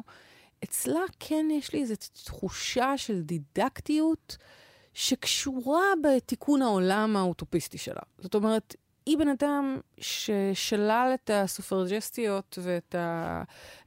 אצלה 0.63 1.01
כן 1.19 1.45
יש 1.51 1.73
לי 1.73 1.81
איזו 1.81 1.95
תחושה 2.25 2.97
של 2.97 3.21
דידקטיות 3.21 4.37
שקשורה 4.93 5.83
בתיקון 6.03 6.61
העולם 6.61 7.17
האוטופיסטי 7.17 7.77
שלה. 7.77 8.01
זאת 8.19 8.35
אומרת, 8.35 8.75
היא 9.05 9.17
בן 9.17 9.27
אדם 9.27 9.79
ששלל 9.99 11.11
את 11.13 11.29
הסופרג'סטיות 11.33 12.59
ואת 12.61 12.95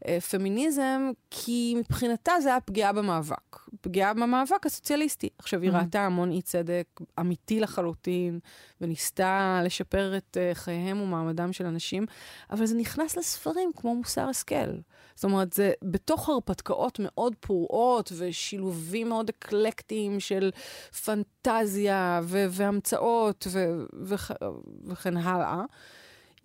הפמיניזם, 0.04 1.10
כי 1.30 1.74
מבחינתה 1.78 2.32
זה 2.42 2.48
היה 2.48 2.60
פגיעה 2.60 2.92
במאבק. 2.92 3.56
פגיעה 3.80 4.14
במאבק 4.14 4.66
הסוציאליסטי. 4.66 5.28
עכשיו, 5.38 5.62
היא 5.62 5.70
mm-hmm. 5.70 5.74
ראתה 5.74 6.00
המון 6.00 6.30
אי 6.30 6.42
צדק 6.42 7.00
אמיתי 7.20 7.60
לחלוטין, 7.60 8.38
וניסתה 8.80 9.60
לשפר 9.64 10.16
את 10.16 10.36
uh, 10.36 10.54
חייהם 10.54 11.00
ומעמדם 11.00 11.52
של 11.52 11.66
אנשים, 11.66 12.06
אבל 12.50 12.66
זה 12.66 12.74
נכנס 12.74 13.16
לספרים 13.16 13.70
כמו 13.76 13.94
מוסר 13.94 14.28
השכל. 14.28 14.78
זאת 15.18 15.24
אומרת, 15.24 15.52
זה 15.52 15.72
בתוך 15.82 16.28
הרפתקאות 16.28 16.98
מאוד 17.02 17.34
פרועות 17.40 18.12
ושילובים 18.18 19.08
מאוד 19.08 19.28
אקלקטיים 19.28 20.20
של 20.20 20.50
פנטזיה 21.04 22.20
ו- 22.22 22.46
והמצאות 22.50 23.46
ו- 23.50 23.84
ו- 24.02 24.34
וכן 24.86 25.16
הלאה. 25.16 25.64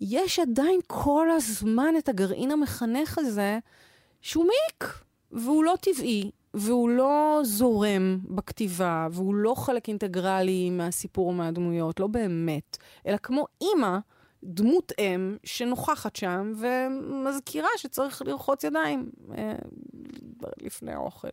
יש 0.00 0.38
עדיין 0.38 0.80
כל 0.86 1.28
הזמן 1.30 1.94
את 1.98 2.08
הגרעין 2.08 2.50
המחנך 2.50 3.18
הזה, 3.18 3.58
שהוא 4.22 4.44
מעיק, 4.44 4.94
והוא 5.32 5.64
לא 5.64 5.74
טבעי, 5.80 6.30
והוא 6.54 6.88
לא 6.88 7.40
זורם 7.44 8.18
בכתיבה, 8.24 9.08
והוא 9.12 9.34
לא 9.34 9.54
חלק 9.54 9.88
אינטגרלי 9.88 10.70
מהסיפור 10.70 11.28
או 11.28 11.32
מהדמויות, 11.32 12.00
לא 12.00 12.06
באמת, 12.06 12.76
אלא 13.06 13.16
כמו 13.16 13.46
אימא, 13.60 13.98
דמות 14.44 14.92
אם 14.98 15.36
שנוכחת 15.44 16.16
שם 16.16 16.52
ומזכירה 16.60 17.68
שצריך 17.76 18.22
לרחוץ 18.26 18.64
ידיים 18.64 19.10
אה, 19.38 19.54
לפני 20.62 20.92
האוכל. 20.92 21.28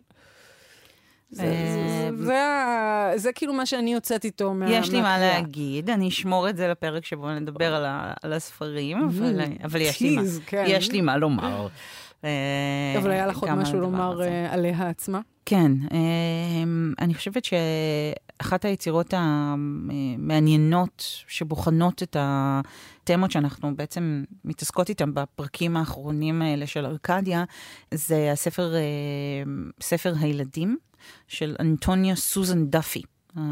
זה, 1.31 1.43
זה, 1.43 2.09
זה, 2.17 2.25
זה, 2.25 3.13
זה 3.15 3.33
כאילו 3.33 3.53
מה 3.53 3.65
שאני 3.65 3.93
יוצאת 3.93 4.25
איתו 4.25 4.53
מה... 4.53 4.71
יש 4.71 4.89
לי 4.89 5.01
מה 5.01 5.19
להגיד, 5.19 5.89
אני 5.89 6.07
אשמור 6.07 6.49
את 6.49 6.57
זה 6.57 6.67
לפרק 6.67 7.05
שבו 7.05 7.31
נדבר 7.31 7.75
על, 7.75 7.85
ה, 7.85 8.13
על 8.23 8.33
הספרים, 8.33 9.03
אבל, 9.03 9.41
אבל 9.63 9.81
יש, 9.81 10.01
לי 10.01 10.15
מה. 10.15 10.21
יש 10.67 10.91
לי 10.91 11.01
מה 11.01 11.17
לומר. 11.17 11.67
אה, 12.23 12.29
אבל 12.97 13.11
היה 13.11 13.27
לך 13.27 13.37
עוד 13.37 13.51
משהו 13.51 13.79
לומר 13.79 14.21
אה, 14.21 14.53
עליה 14.53 14.89
עצמה? 14.89 15.19
כן, 15.51 15.71
אמ, 15.91 16.93
אני 16.99 17.13
חושבת 17.13 17.43
שאחת 17.45 18.65
היצירות 18.65 19.13
המעניינות 19.17 21.03
שבוחנות 21.27 22.03
את 22.03 22.17
התמות 22.19 23.31
שאנחנו 23.31 23.75
בעצם 23.75 24.23
מתעסקות 24.45 24.89
איתן 24.89 25.13
בפרקים 25.13 25.77
האחרונים 25.77 26.41
האלה 26.41 26.67
של 26.67 26.85
ארקדיה, 26.85 27.43
זה 27.93 28.31
הספר, 28.31 28.75
אה, 28.75 28.81
ספר 29.81 30.13
הילדים 30.19 30.77
של 31.27 31.55
אנטוניה 31.59 32.15
סוזן 32.15 32.65
דאפי. 32.65 33.01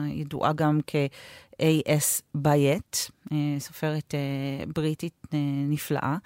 ידועה 0.08 0.54
גם 0.54 0.80
כ-A.S. 0.88 2.22
ביאט, 2.36 2.98
סופרת 3.60 4.14
בריטית 4.74 5.28
נפלאה. 5.70 6.18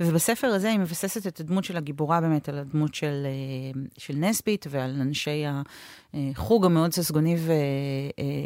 ובספר 0.00 0.46
הזה 0.46 0.70
היא 0.70 0.78
מבססת 0.78 1.26
את 1.26 1.40
הדמות 1.40 1.64
של 1.64 1.76
הגיבורה 1.76 2.20
באמת 2.20 2.48
על 2.48 2.58
הדמות 2.58 2.94
של, 2.94 3.26
אה, 3.26 3.80
של 3.98 4.16
נסביט 4.16 4.66
ועל 4.70 5.00
אנשי 5.00 5.44
החוג 6.14 6.66
המאוד 6.66 6.92
ססגוני 6.92 7.36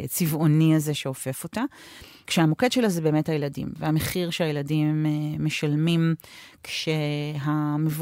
וצבעוני 0.03 0.75
הזה 0.75 0.93
שאופף 0.93 1.43
אותה. 1.43 1.63
כשהמוקד 2.27 2.71
שלה 2.71 2.89
זה 2.89 3.01
באמת 3.01 3.29
הילדים, 3.29 3.67
והמחיר 3.79 4.29
שהילדים 4.29 5.05
אה, 5.05 5.11
משלמים 5.39 6.15
כשהמבוגרים 6.63 8.01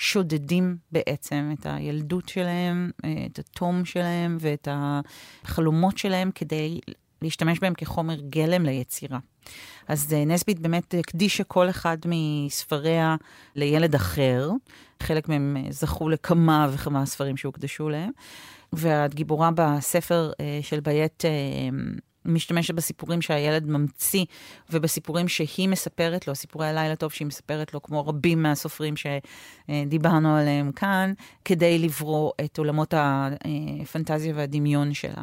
שודדים 0.00 0.76
בעצם 0.92 1.50
את 1.58 1.66
הילדות 1.66 2.28
שלהם, 2.28 2.90
את 3.26 3.38
התום 3.38 3.84
שלהם 3.84 4.36
ואת 4.40 4.68
החלומות 4.70 5.98
שלהם 5.98 6.30
כדי 6.34 6.80
להשתמש 7.22 7.58
בהם 7.58 7.74
כחומר 7.74 8.20
גלם 8.20 8.64
ליצירה. 8.64 9.18
אז 9.88 10.12
אה, 10.12 10.24
נסבית 10.24 10.60
באמת 10.60 10.94
הקדישה 10.98 11.44
כל 11.44 11.70
אחד 11.70 11.96
מספריה 12.04 13.16
לילד 13.56 13.94
אחר. 13.94 14.50
חלק 15.02 15.28
מהם 15.28 15.56
אה, 15.56 15.72
זכו 15.72 16.08
לכמה 16.08 16.68
וכמה 16.72 17.06
ספרים 17.06 17.36
שהוקדשו 17.36 17.88
להם. 17.88 18.10
והגיבורה 18.72 19.50
בספר 19.54 20.32
אה, 20.40 20.58
של 20.62 20.80
ביית 20.80 21.24
משתמשת 22.24 22.74
בסיפורים 22.74 23.22
שהילד 23.22 23.66
ממציא 23.66 24.24
ובסיפורים 24.70 25.28
שהיא 25.28 25.68
מספרת 25.68 26.28
לו, 26.28 26.34
סיפורי 26.34 26.68
הלילה 26.68 26.96
טוב 26.96 27.12
שהיא 27.12 27.26
מספרת 27.26 27.74
לו, 27.74 27.82
כמו 27.82 28.06
רבים 28.06 28.42
מהסופרים 28.42 28.94
שדיברנו 28.96 30.36
עליהם 30.36 30.72
כאן, 30.72 31.12
כדי 31.44 31.78
לברוא 31.78 32.32
את 32.44 32.58
עולמות 32.58 32.94
הפנטזיה 32.96 34.32
והדמיון 34.36 34.94
שלה. 34.94 35.22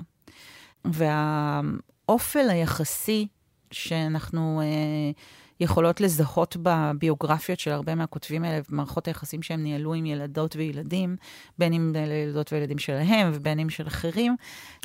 והאופל 0.85 2.49
היחסי 2.49 3.27
שאנחנו 3.71 4.61
אה, 4.61 5.11
יכולות 5.59 6.01
לזהות 6.01 6.57
בביוגרפיות 6.61 7.59
של 7.59 7.71
הרבה 7.71 7.95
מהכותבים 7.95 8.43
האלה, 8.43 8.61
במערכות 8.69 9.07
היחסים 9.07 9.41
שהם 9.41 9.63
ניהלו 9.63 9.93
עם 9.93 10.05
ילדות 10.05 10.55
וילדים, 10.55 11.15
בין 11.57 11.73
אם 11.73 11.93
לילדות 11.95 12.53
וילדים 12.53 12.77
שלהם 12.77 13.31
ובין 13.33 13.59
אם 13.59 13.69
של 13.69 13.87
אחרים. 13.87 14.35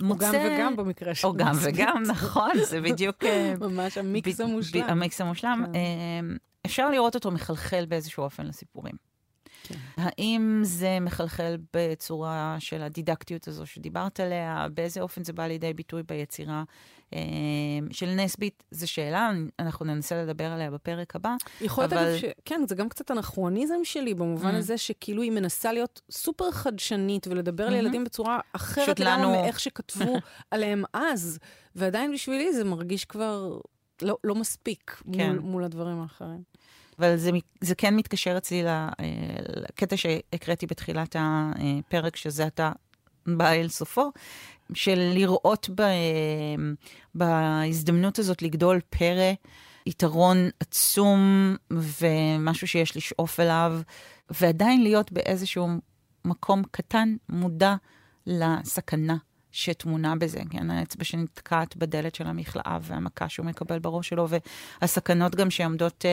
או 0.00 0.06
מוצא... 0.06 0.32
גם 0.32 0.34
וגם 0.34 0.76
במקרה 0.76 1.14
של... 1.14 1.26
או 1.26 1.34
גם 1.36 1.54
וגם, 1.62 2.02
נכון, 2.06 2.50
זה 2.62 2.80
בדיוק... 2.80 3.24
אה, 3.24 3.54
ממש 3.68 3.98
המיקס 3.98 4.40
המושלם. 4.40 4.82
המיקס 4.82 5.20
המושלם. 5.20 5.64
כן. 5.66 5.74
אה, 5.74 6.36
אפשר 6.66 6.90
לראות 6.90 7.14
אותו 7.14 7.30
מחלחל 7.30 7.84
באיזשהו 7.88 8.22
אופן 8.24 8.46
לסיפורים. 8.46 9.11
כן. 9.62 9.74
האם 9.96 10.60
זה 10.64 11.00
מחלחל 11.00 11.56
בצורה 11.74 12.56
של 12.58 12.82
הדידקטיות 12.82 13.48
הזו 13.48 13.66
שדיברת 13.66 14.20
עליה? 14.20 14.66
באיזה 14.74 15.00
אופן 15.00 15.24
זה 15.24 15.32
בא 15.32 15.46
לידי 15.46 15.72
ביטוי 15.74 16.02
ביצירה 16.02 16.64
אה, 17.14 17.18
של 17.90 18.14
נסבית? 18.14 18.64
זו 18.70 18.88
שאלה, 18.90 19.30
אנחנו 19.58 19.84
ננסה 19.84 20.22
לדבר 20.22 20.44
עליה 20.44 20.70
בפרק 20.70 21.16
הבא. 21.16 21.34
יכול 21.60 21.84
להיות, 21.84 21.92
אבל... 21.92 22.18
ש... 22.18 22.24
כן, 22.44 22.62
זה 22.68 22.74
גם 22.74 22.88
קצת 22.88 23.10
אנכרוניזם 23.10 23.84
שלי, 23.84 24.14
במובן 24.14 24.54
mm-hmm. 24.54 24.58
הזה 24.58 24.78
שכאילו 24.78 25.22
היא 25.22 25.32
מנסה 25.32 25.72
להיות 25.72 26.00
סופר 26.10 26.50
חדשנית 26.50 27.26
ולדבר 27.26 27.68
mm-hmm. 27.68 27.70
לילדים 27.70 28.04
בצורה 28.04 28.40
אחרת 28.52 29.00
לגמרי 29.00 29.22
לנו... 29.22 29.30
מאיך 29.30 29.60
שכתבו 29.60 30.14
עליהם 30.50 30.84
אז, 30.92 31.38
ועדיין 31.76 32.12
בשבילי 32.12 32.52
זה 32.52 32.64
מרגיש 32.64 33.04
כבר 33.04 33.58
לא, 34.02 34.16
לא 34.24 34.34
מספיק 34.34 35.02
כן. 35.12 35.30
מול, 35.30 35.38
מול 35.38 35.64
הדברים 35.64 36.00
האחרים. 36.00 36.42
אבל 36.98 37.16
זה, 37.16 37.30
זה 37.60 37.74
כן 37.74 37.96
מתקשר 37.96 38.36
אצלי 38.36 38.66
אה, 38.66 38.88
לקטע 39.56 39.96
שהקראתי 39.96 40.66
בתחילת 40.66 41.16
הפרק, 41.18 42.16
שזה 42.16 42.46
אתה 42.46 42.72
בא 43.26 43.50
אל 43.50 43.68
סופו, 43.68 44.10
של 44.74 45.10
לראות 45.14 45.70
ב, 45.74 45.82
בהזדמנות 47.14 48.18
הזאת 48.18 48.42
לגדול 48.42 48.80
פרא, 48.90 49.32
יתרון 49.86 50.48
עצום 50.60 51.54
ומשהו 51.70 52.68
שיש 52.68 52.96
לשאוף 52.96 53.40
אליו, 53.40 53.80
ועדיין 54.30 54.82
להיות 54.82 55.12
באיזשהו 55.12 55.68
מקום 56.24 56.62
קטן, 56.70 57.16
מודע 57.28 57.74
לסכנה 58.26 59.16
שטמונה 59.52 60.16
בזה, 60.16 60.40
כן? 60.50 60.70
האצבע 60.70 61.04
שנתקעת 61.04 61.76
בדלת 61.76 62.14
של 62.14 62.26
המכלאה 62.26 62.78
והמכה 62.82 63.28
שהוא 63.28 63.46
מקבל 63.46 63.78
בראש 63.78 64.08
שלו, 64.08 64.28
והסכנות 64.80 65.34
גם 65.34 65.50
שעומדות 65.50 66.04
אה, 66.04 66.10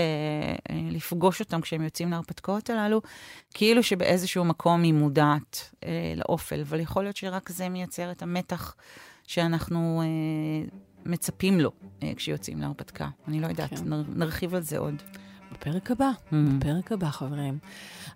אה, 0.75 0.89
לפגוש 0.91 1.39
אותם 1.39 1.61
כשהם 1.61 1.81
יוצאים 1.81 2.11
להרפתקאות 2.11 2.69
הללו, 2.69 3.01
כאילו 3.53 3.83
שבאיזשהו 3.83 4.45
מקום 4.45 4.83
היא 4.83 4.93
מודעת 4.93 5.69
אה, 5.83 6.13
לאופל, 6.15 6.61
אבל 6.61 6.79
יכול 6.79 7.03
להיות 7.03 7.17
שרק 7.17 7.49
זה 7.49 7.69
מייצר 7.69 8.11
את 8.11 8.21
המתח 8.21 8.75
שאנחנו 9.27 10.01
אה, 10.03 10.77
מצפים 11.05 11.59
לו 11.59 11.71
אה, 12.03 12.11
כשיוצאים 12.15 12.61
להרפתקה. 12.61 13.09
אני 13.27 13.39
לא 13.39 13.47
יודעת, 13.47 13.69
כן. 13.69 13.75
נר, 13.85 14.03
נרחיב 14.15 14.55
על 14.55 14.61
זה 14.61 14.77
עוד. 14.77 14.95
בפרק 15.59 15.91
הבא, 15.91 16.09
mm-hmm. 16.09 16.35
בפרק 16.57 16.91
הבא, 16.91 17.07
חברים. 17.07 17.57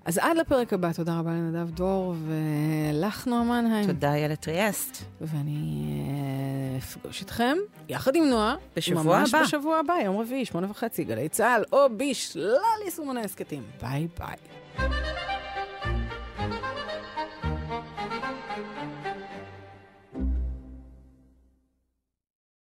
אז 0.05 0.17
עד 0.17 0.37
לפרק 0.37 0.73
הבא, 0.73 0.91
תודה 0.91 1.19
רבה 1.19 1.31
לנדב 1.31 1.69
דור, 1.69 2.15
ולך, 2.27 3.27
נועה 3.27 3.43
מנהיים. 3.43 3.87
תודה, 3.87 4.13
איילת 4.13 4.39
טריאסט. 4.39 5.03
ואני 5.21 5.83
אה, 6.09 6.77
אפגוש 6.77 7.21
אתכם, 7.21 7.57
יחד 7.89 8.15
עם 8.15 8.23
נועה, 8.23 8.55
בשבוע 8.75 9.03
ממש 9.03 9.29
הבא. 9.29 9.39
ממש 9.39 9.53
בשבוע 9.53 9.79
הבא, 9.79 9.93
יום 10.03 10.17
רביעי, 10.19 10.45
שמונה 10.45 10.71
וחצי, 10.71 11.03
גלי 11.03 11.29
צה"ל, 11.29 11.63
או 11.71 11.87
בשלל 11.97 12.55
יישומוני 12.85 13.21
הסכתים. 13.21 13.63
ביי 13.81 14.07
ביי. 14.19 15.22